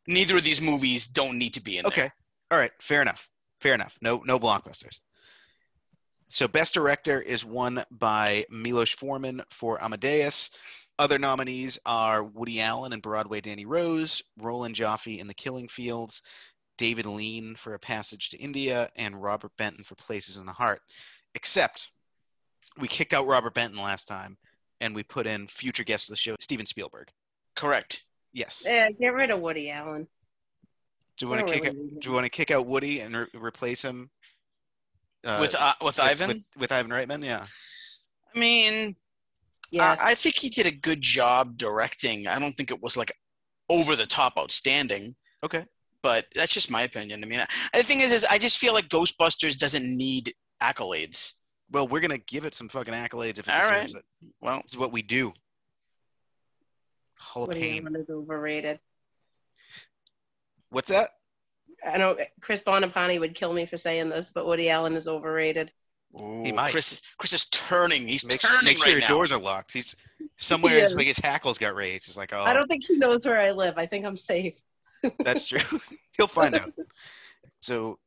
[0.09, 1.93] neither of these movies don't need to be in there.
[1.93, 2.11] Okay,
[2.51, 3.29] all right, fair enough.
[3.63, 3.97] Fair enough.
[4.03, 5.01] No no blockbusters.
[6.29, 10.51] So best director is won by Milos Forman for Amadeus.
[10.99, 16.23] Other nominees are Woody Allen and Broadway Danny Rose, Roland Joffe in The Killing Fields,
[16.77, 20.81] David Lean for A Passage to India, and Robert Benton for Places in the Heart.
[21.35, 21.91] Except
[22.79, 24.37] we kicked out Robert Benton last time
[24.81, 27.09] and we put in future guest of the show, Steven Spielberg.
[27.55, 28.05] Correct.
[28.33, 28.65] Yes.
[28.67, 30.09] Yeah, get rid of Woody Allen.
[31.23, 32.99] Do you want to kick out really need do you want to kick out Woody
[32.99, 34.11] and re- replace him
[35.23, 36.29] uh, with uh, with Ivan.
[36.29, 37.25] with, with Ivan Reitman?
[37.25, 37.47] Yeah.
[38.35, 38.97] I mean,
[39.71, 40.01] Yes.
[40.01, 42.27] I, I think he did a good job directing.
[42.27, 43.13] I don't think it was like
[43.71, 45.15] over the top outstanding,
[45.45, 45.65] Okay.
[46.03, 47.23] but that's just my opinion.
[47.23, 47.41] I mean,
[47.73, 51.35] I, the thing is, is I just feel like Ghostbusters doesn't need accolades.
[51.71, 54.05] Well, we're gonna give it some fucking accolades if it All deserves it.
[54.41, 55.33] Well, This is what we do.
[57.21, 57.87] Hall of Woody Pain.
[57.87, 58.81] Allen is overrated.
[60.73, 61.11] What's that?
[61.87, 65.71] I know Chris Bonapani would kill me for saying this, but Woody Allen is overrated.
[66.19, 66.73] ooh, might.
[66.73, 68.09] Chris Chris is turning.
[68.09, 69.09] He's Make, turning make sure right your now.
[69.09, 69.73] doors are locked.
[69.73, 69.95] He's
[70.37, 70.89] somewhere.
[70.89, 72.07] He like his hackles got raised.
[72.07, 72.67] He's like, oh, I don't oh.
[72.69, 73.75] think he knows where I live.
[73.77, 74.61] I think I'm safe.
[75.19, 75.81] that's true.
[76.17, 76.73] He'll find out.
[77.61, 77.99] So,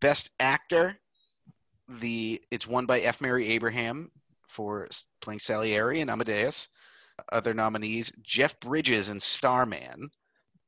[0.00, 0.96] best actor,
[1.88, 3.20] the it's won by F.
[3.20, 4.10] Murray Abraham
[4.48, 6.68] for s- playing Salieri and Amadeus.
[7.32, 10.10] Other nominees: Jeff Bridges in Starman,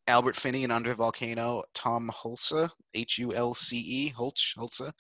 [0.09, 4.91] Albert Finney in Under the Volcano, Tom Hulce, H U L C E, Hulce, Hulce,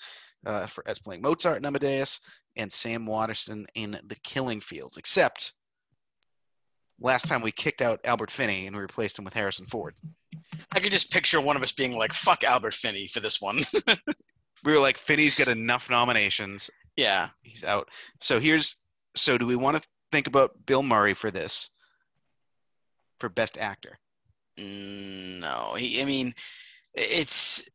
[0.46, 2.20] uh, for as playing Mozart and Amadeus,
[2.56, 4.96] and Sam Waterston in The Killing Fields.
[4.96, 5.52] Except
[7.00, 9.94] last time we kicked out Albert Finney and we replaced him with Harrison Ford.
[10.72, 13.61] I could just picture one of us being like, "Fuck Albert Finney" for this one.
[14.64, 16.70] we were like, Finney's got enough nominations.
[16.96, 17.28] yeah.
[17.42, 17.88] He's out.
[18.20, 18.76] So here's
[19.14, 21.70] so do we want to think about Bill Murray for this?
[23.20, 23.98] For best actor.
[24.59, 26.34] No, he, I mean,
[26.94, 27.68] it's.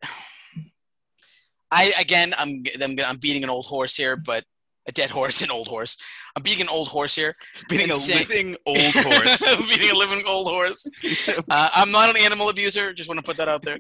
[1.72, 4.44] I again, I'm I'm I'm beating an old horse here, but
[4.86, 5.98] a dead horse, an old horse.
[6.36, 7.36] I'm beating an old horse here.
[7.70, 9.56] Beating a living old horse.
[9.70, 10.90] Beating a living old horse.
[11.50, 12.94] Uh, I'm not an animal abuser.
[12.94, 13.78] Just want to put that out there.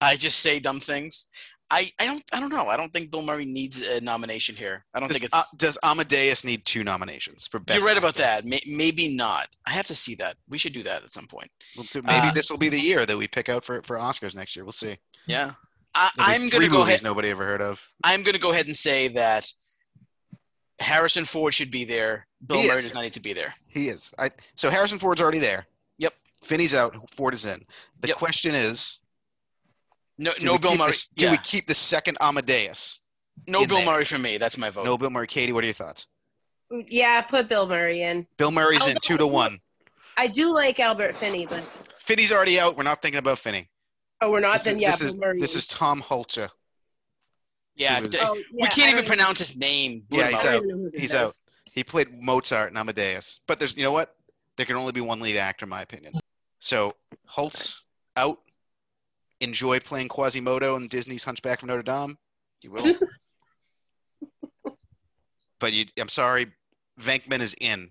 [0.00, 1.28] I just say dumb things.
[1.72, 2.66] I, I don't I don't know.
[2.68, 4.84] I don't think Bill Murray needs a nomination here.
[4.92, 5.34] I don't does, think it's.
[5.38, 7.78] uh, does Amadeus need two nominations for best?
[7.78, 8.44] you're right about that.
[8.44, 9.46] May, maybe not.
[9.66, 10.36] I have to see that.
[10.48, 11.48] We should do that at some point.
[11.76, 13.96] Well, so maybe Uh, this will be the year that we pick out for, for
[13.98, 14.64] Oscars next year.
[14.64, 14.96] We'll see.
[15.26, 15.52] Yeah.
[15.94, 17.02] I, I'm gonna go ahead.
[17.02, 17.84] nobody ever heard of.
[18.04, 19.52] I'm going to go ahead and say that
[20.78, 22.26] Harrison Ford should be there.
[22.46, 22.84] Bill He Murray is.
[22.84, 23.52] does not need to be there.
[23.66, 24.14] He is.
[24.18, 25.66] I so Harrison Ford's already there.
[25.98, 26.14] Yep.
[26.42, 26.96] Finney's out.
[27.14, 27.64] Ford is in.
[28.00, 28.16] The Yep.
[28.16, 28.99] question is,
[30.20, 30.90] No, do no Bill Murray.
[30.90, 31.30] this- do yeah.
[31.32, 33.00] we keep the second Amadeus?
[33.46, 33.86] no Bill there?
[33.86, 34.36] Murray for me.
[34.36, 34.84] That's my vote.
[34.84, 35.26] No Bill Murray.
[35.26, 36.06] Katie, what are your thoughts?
[36.88, 38.26] Yeah, put Bill Murray in.
[38.36, 39.58] Bill Murray's in two to one.
[40.18, 41.64] I do like Albert Finney, but
[41.98, 42.76] Finney's already out.
[42.76, 43.70] We're not thinking about Finney.
[44.20, 44.52] oh, we're not.
[44.52, 46.50] This, then is, yeah, this, is, Bill Murray this is Tom Hulcher.
[47.74, 50.04] Yeah, was- d- Oh, we can't even pronounce his name.
[50.10, 50.56] Yeah, he's out.
[50.56, 51.32] even know who this He's out.
[51.64, 53.40] He played Mozart and Amadeus.
[53.46, 54.14] But there's, you know what?
[54.56, 56.12] There can only be one lead actor, in my opinion.
[56.58, 56.92] So
[57.26, 58.40] Holtz out.
[59.40, 62.16] Enjoy playing Quasimodo in Disney's Hunchback of Notre Dame.
[62.62, 62.94] You will.
[65.60, 66.46] but you, I'm sorry,
[67.00, 67.88] Venkman is in.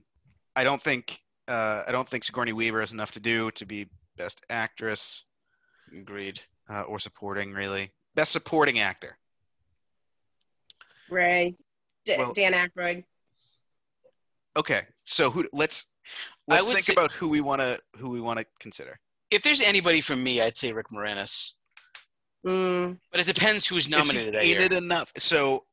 [0.56, 1.20] I don't think.
[1.48, 5.26] Uh, I don't think Sigourney Weaver has enough to do to be best actress
[5.98, 6.40] Agreed.
[6.70, 7.52] uh, or supporting.
[7.54, 9.18] Really, best supporting actor.
[11.10, 11.56] Ray,
[12.06, 13.04] D- Well- Dan Aykroyd.
[14.56, 15.48] Okay, so who?
[15.54, 15.88] Let's
[16.48, 19.00] let's think say- about who we want to who we want to consider.
[19.32, 21.54] If there's anybody from me, I'd say Rick Moranis.
[22.46, 24.62] Mm, But it depends who's Is nominated that he year.
[24.62, 25.12] it enough?
[25.18, 25.66] So,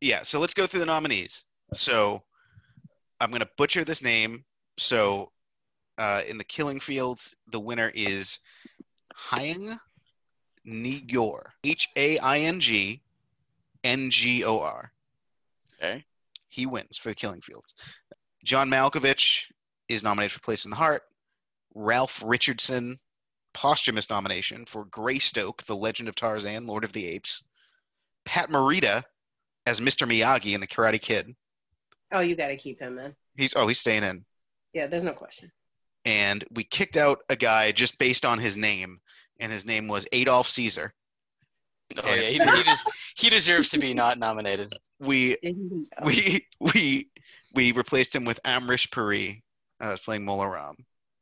[0.00, 0.22] yeah.
[0.22, 1.44] So let's go through the nominees.
[1.72, 2.22] So,
[3.20, 4.44] I'm gonna butcher this name.
[4.78, 5.30] So,
[5.98, 8.40] uh, in the Killing Fields, the winner is
[9.30, 9.76] Haing
[10.66, 11.42] Ngor.
[11.62, 13.02] H A I N G
[13.84, 14.92] N G O R.
[15.76, 16.04] Okay.
[16.48, 17.74] He wins for the Killing Fields.
[18.44, 19.44] John Malkovich
[19.88, 21.02] is nominated for Place in the Heart.
[21.74, 22.98] Ralph Richardson,
[23.52, 27.42] posthumous nomination for Greystoke, The Legend of Tarzan, Lord of the Apes.
[28.24, 29.02] Pat Morita
[29.66, 30.08] as Mr.
[30.08, 31.34] Miyagi in The Karate Kid.
[32.12, 33.14] oh, you got to keep him in.
[33.36, 34.24] He's oh he's staying in.
[34.72, 35.50] Yeah, there's no question.
[36.04, 39.00] And we kicked out a guy just based on his name,
[39.40, 40.94] and his name was Adolph Caesar.
[42.02, 44.72] Oh yeah, he, he, des- he deserves to be not nominated.
[45.00, 45.36] We
[46.04, 47.10] we we
[47.54, 49.42] we replaced him with Amrish Puri,
[49.80, 50.76] uh, playing Mola Ram.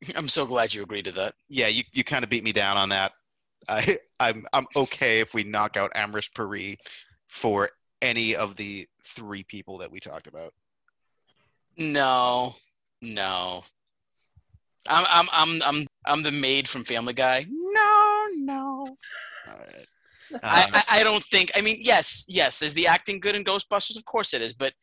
[0.15, 1.35] I'm so glad you agreed to that.
[1.49, 3.11] yeah, you, you kind of beat me down on that.
[3.67, 6.77] I I'm I'm okay if we knock out Amrish Puri
[7.27, 7.69] for
[8.01, 10.53] any of the three people that we talked about.
[11.77, 12.55] No,
[13.01, 13.63] no.
[14.89, 17.45] I'm I'm I'm I'm I'm the maid from Family Guy.
[17.49, 18.97] No, no.
[19.47, 19.87] All right.
[20.43, 21.51] I, Uh, I I don't think.
[21.55, 22.61] I mean, yes, yes.
[22.61, 23.97] Is the acting good in Ghostbusters?
[23.97, 24.53] Of course it is.
[24.53, 24.73] But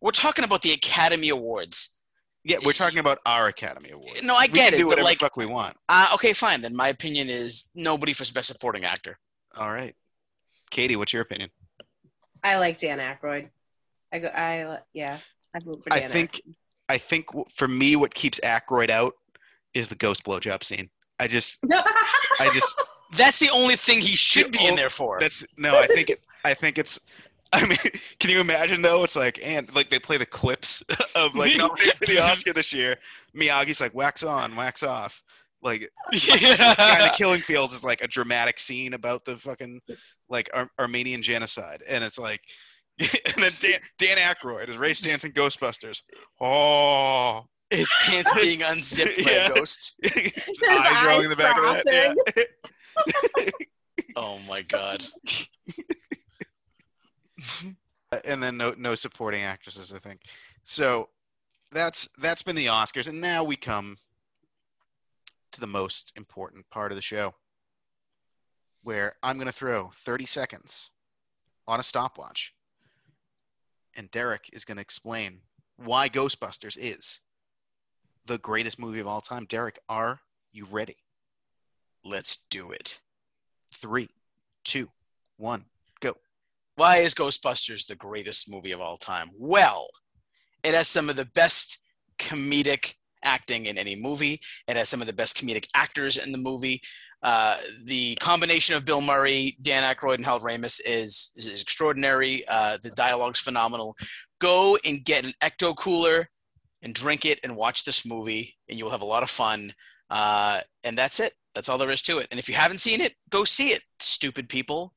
[0.00, 1.96] we're talking about the Academy Awards.
[2.44, 4.22] Yeah, we're talking about our Academy Awards.
[4.22, 5.76] No, I We get can it, do whatever like- the fuck we want.
[5.88, 6.60] Uh, okay, fine.
[6.62, 9.18] Then my opinion is nobody for best supporting actor.
[9.56, 9.94] All right,
[10.70, 11.50] Katie, what's your opinion?
[12.42, 13.48] I like Dan Aykroyd.
[14.12, 14.28] I go.
[14.28, 15.18] I yeah.
[15.54, 15.98] I vote for Dan.
[15.98, 16.10] I Dan.
[16.10, 16.42] think
[16.88, 19.14] I think for me, what keeps Aykroyd out
[19.74, 20.88] is the ghost blowjob scene.
[21.18, 21.82] I just Aykroyd.
[22.40, 22.80] I just
[23.16, 25.18] That's the only thing he should be in there for.
[25.18, 25.76] That's no.
[25.76, 26.20] I think it.
[26.44, 27.00] I think it's.
[27.52, 27.78] I mean,
[28.20, 29.02] can you imagine though?
[29.04, 30.82] It's like and like they play the clips
[31.16, 32.96] of like nominated for the Oscar this year.
[33.36, 35.22] Miyagi's like wax on, wax off.
[35.62, 39.80] Like guy in the Killing Fields is like a dramatic scene about the fucking
[40.28, 42.40] like Ar- Armenian genocide, and it's like,
[43.00, 46.00] and then Dan, Dan Aykroyd is race dancing Ghostbusters.
[46.40, 49.48] Oh, His pants being unzipped by Yeah.
[49.48, 49.96] a ghost.
[50.04, 50.32] eyes,
[50.70, 52.46] eyes rolling in the back of the head.
[53.36, 53.44] Yeah.
[54.16, 55.04] Oh my god.
[58.24, 60.22] and then no no supporting actresses, I think.
[60.64, 61.08] So
[61.72, 63.96] that's that's been the Oscars, and now we come
[65.52, 67.34] to the most important part of the show,
[68.84, 70.90] where I'm going to throw 30 seconds
[71.66, 72.54] on a stopwatch,
[73.96, 75.40] and Derek is going to explain
[75.76, 77.20] why Ghostbusters is
[78.26, 79.46] the greatest movie of all time.
[79.46, 80.20] Derek, are
[80.52, 80.96] you ready?
[82.04, 83.00] Let's do it.
[83.72, 84.08] Three,
[84.64, 84.88] two,
[85.36, 85.64] one.
[86.80, 89.32] Why is Ghostbusters the greatest movie of all time?
[89.36, 89.88] Well,
[90.64, 91.78] it has some of the best
[92.18, 94.40] comedic acting in any movie.
[94.66, 96.80] It has some of the best comedic actors in the movie.
[97.22, 102.48] Uh, the combination of Bill Murray, Dan Aykroyd, and Hal Ramis is, is, extraordinary.
[102.48, 103.94] Uh, the dialogue's phenomenal.
[104.38, 106.30] Go and get an ecto cooler
[106.80, 109.74] and drink it and watch this movie, and you will have a lot of fun.
[110.08, 111.34] Uh, and that's it.
[111.54, 112.28] That's all there is to it.
[112.30, 114.94] And if you haven't seen it, go see it, stupid people.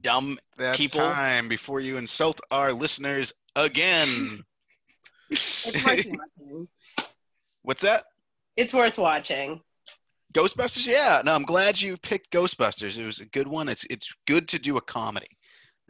[0.00, 4.08] Dumb That's People- time before you insult our listeners again.
[5.30, 6.06] it's worth
[6.38, 6.68] watching.
[7.62, 8.04] What's that?
[8.56, 9.60] It's worth watching.
[10.34, 10.86] Ghostbusters?
[10.86, 11.20] Yeah.
[11.24, 12.98] No, I'm glad you picked Ghostbusters.
[12.98, 13.68] It was a good one.
[13.68, 15.28] It's it's good to do a comedy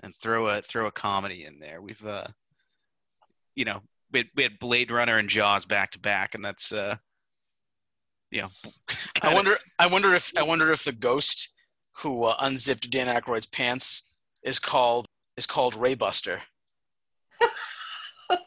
[0.03, 1.81] and throw a throw a comedy in there.
[1.81, 2.25] We've uh
[3.55, 3.81] you know,
[4.11, 6.97] we had, we had Blade Runner and Jaws back to back and that's uh
[8.33, 8.49] you know
[8.91, 9.59] I kinda- wonder.
[9.79, 10.33] I wonder if.
[10.37, 11.51] I wonder if the ghost
[11.99, 14.11] who uh, unzipped Dan Aykroyd's pants
[14.43, 15.07] is called
[15.37, 16.41] is called Raybuster.
[18.31, 18.39] I'm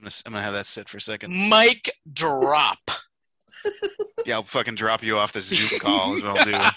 [0.00, 1.34] gonna, I'm gonna have that sit for a second.
[1.48, 2.78] Mike drop.
[4.26, 6.52] Yeah, I'll fucking drop you off the Zoom call is what I'll do.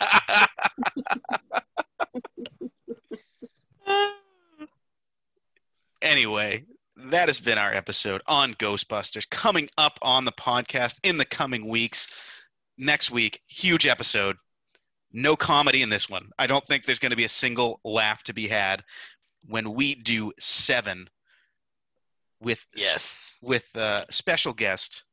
[6.01, 6.65] Anyway,
[6.97, 9.29] that has been our episode on Ghostbusters.
[9.29, 12.07] Coming up on the podcast in the coming weeks.
[12.77, 14.35] Next week, huge episode.
[15.13, 16.29] No comedy in this one.
[16.39, 18.83] I don't think there's going to be a single laugh to be had
[19.47, 21.09] when we do seven
[22.39, 23.38] with Yes.
[23.41, 25.03] with uh, special guest,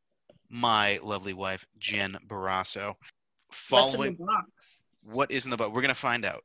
[0.48, 2.94] my lovely wife Jen Barrasso.
[3.68, 4.80] What's in Following the box?
[5.02, 5.70] what is in the box?
[5.70, 6.44] we're going to find out.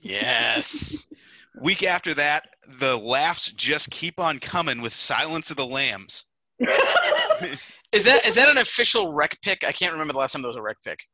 [0.00, 1.08] Yes.
[1.60, 2.48] Week after that,
[2.78, 6.24] the laughs just keep on coming with Silence of the Lambs.
[6.58, 9.64] is that is that an official rec pick?
[9.64, 11.06] I can't remember the last time there was a rec pick.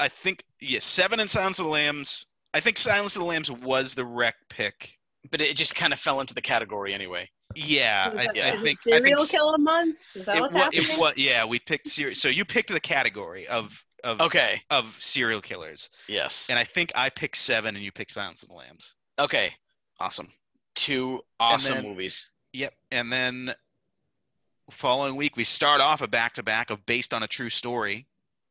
[0.00, 2.26] I think yeah, seven and Silence of the Lambs.
[2.54, 4.96] I think Silence of the Lambs was the rec pick.
[5.30, 7.28] But it just kind of fell into the category anyway.
[7.54, 9.98] Yeah, I, I it think I think serial killer month.
[10.14, 10.82] Is that it, what's happening?
[10.84, 12.14] it wa- yeah, we picked serial.
[12.14, 14.62] So you picked the category of of Okay.
[14.70, 16.48] of serial killers, Yes.
[16.48, 18.94] and I think I picked seven, and you picked Silence of the Lambs.
[19.18, 19.52] Okay.
[19.98, 20.28] Awesome.
[20.74, 22.30] Two awesome then- movies.
[22.54, 22.72] Yep.
[22.90, 23.54] And then
[24.70, 28.06] following week, we start off a back to back of based on a true story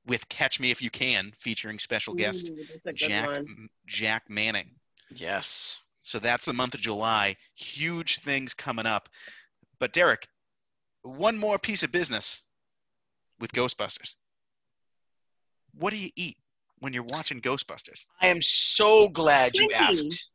[0.05, 3.69] with Catch Me If You Can, featuring special guest Ooh, that's a good Jack one.
[3.85, 4.71] Jack Manning.
[5.11, 5.79] Yes.
[6.01, 7.35] So that's the month of July.
[7.55, 9.09] Huge things coming up.
[9.79, 10.27] But Derek,
[11.03, 12.43] one more piece of business
[13.39, 14.15] with Ghostbusters.
[15.77, 16.37] What do you eat
[16.79, 18.05] when you're watching Ghostbusters?
[18.21, 20.31] I am so glad you asked.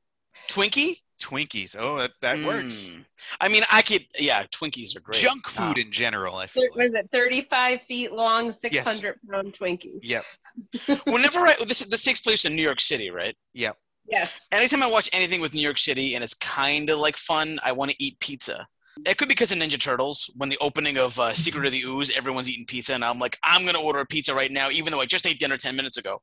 [0.48, 1.00] Twinkie?
[1.22, 1.76] Twinkies.
[1.78, 2.90] Oh, that, that works.
[2.90, 3.04] Mm.
[3.40, 4.04] I mean, I could.
[4.18, 5.18] Yeah, Twinkies are great.
[5.20, 5.74] Junk food Wow.
[5.76, 6.78] in general, I feel Thir- like.
[6.78, 9.98] Was it 35 feet long, 600 pound Twinkie?
[10.02, 10.24] Yep.
[11.06, 13.36] Whenever I this this takes place in New York City, right?
[13.54, 13.76] Yep.
[14.06, 14.46] Yes.
[14.52, 17.72] Anytime I watch anything with New York City and it's kind of like fun, I
[17.72, 18.66] want to eat pizza.
[19.06, 20.30] It could be because of Ninja Turtles.
[20.36, 23.36] When the opening of uh, Secret of the Ooze, everyone's eating pizza, and I'm like,
[23.42, 25.96] I'm gonna order a pizza right now, even though I just ate dinner ten minutes
[25.96, 26.20] ago.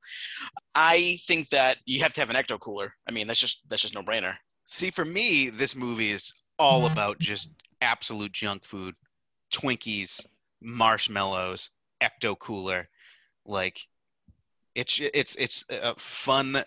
[0.75, 2.93] I think that you have to have an ecto cooler.
[3.07, 4.35] I mean, that's just that's just no brainer.
[4.71, 6.93] See, for me, this movie is all Mm-hmm.
[6.93, 8.95] about just absolute junk food,
[9.53, 10.25] Twinkies,
[10.61, 11.69] marshmallows,
[12.01, 12.89] ecto cooler,
[13.45, 13.87] like
[14.75, 16.63] it's it's it's a fun,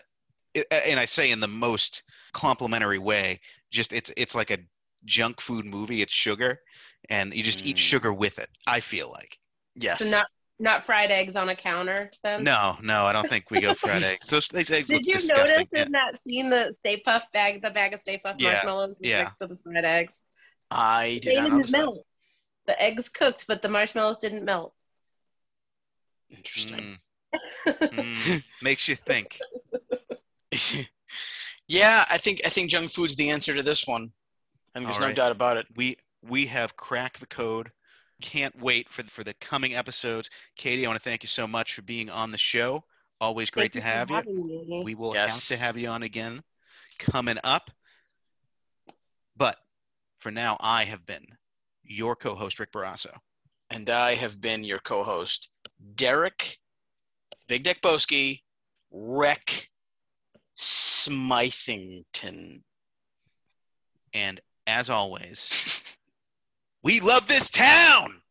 [0.71, 2.03] and I say in the most
[2.33, 3.41] complimentary way.
[3.71, 4.59] Just it's it's like a
[5.05, 6.01] junk food movie.
[6.03, 6.59] It's sugar,
[7.09, 7.79] and you just eat Mm.
[7.79, 8.49] sugar with it.
[8.67, 9.39] I feel like.
[9.75, 10.01] Yes.
[10.01, 10.27] So not
[10.59, 12.43] not fried eggs on a counter then?
[12.43, 14.27] No, no, I don't think we go fried eggs.
[14.29, 15.67] Those these eggs Did look you disgusting.
[15.71, 18.97] notice in that scene the Stay Puft bag, the bag of Stay Puft Yeah, marshmallows
[19.01, 19.23] yeah.
[19.23, 20.23] next to the fried eggs?
[20.71, 21.77] I They did not didn't notice that.
[21.79, 22.05] melt.
[22.67, 24.73] The eggs cooked, but the marshmallows didn't melt.
[26.29, 26.97] Interesting.
[27.67, 29.39] Mm, mm, makes you think.
[31.67, 34.11] yeah, I think I think junk food's the answer to this one.
[34.73, 35.67] I think there's All no doubt about it.
[35.75, 37.71] we we have cracked the code.
[38.21, 40.29] Can't wait for for the coming episodes.
[40.55, 42.83] Katie, I want to thank you so much for being on the show.
[43.21, 44.15] Always great Thank to have you.
[44.15, 44.81] having me.
[44.83, 45.49] We will Yes.
[45.49, 46.41] have to have you on again
[46.99, 47.71] coming up.
[49.37, 49.57] But
[50.19, 51.25] for now, I have been
[51.83, 53.11] your co-host Rick Barrasso.
[53.69, 55.49] And I have been your co-host,
[55.95, 56.59] Derek
[57.47, 58.41] Big Dick Boski,
[58.91, 59.69] Rec
[60.57, 62.61] Smithington.
[64.13, 65.83] And as always,
[66.85, 68.21] we love this town.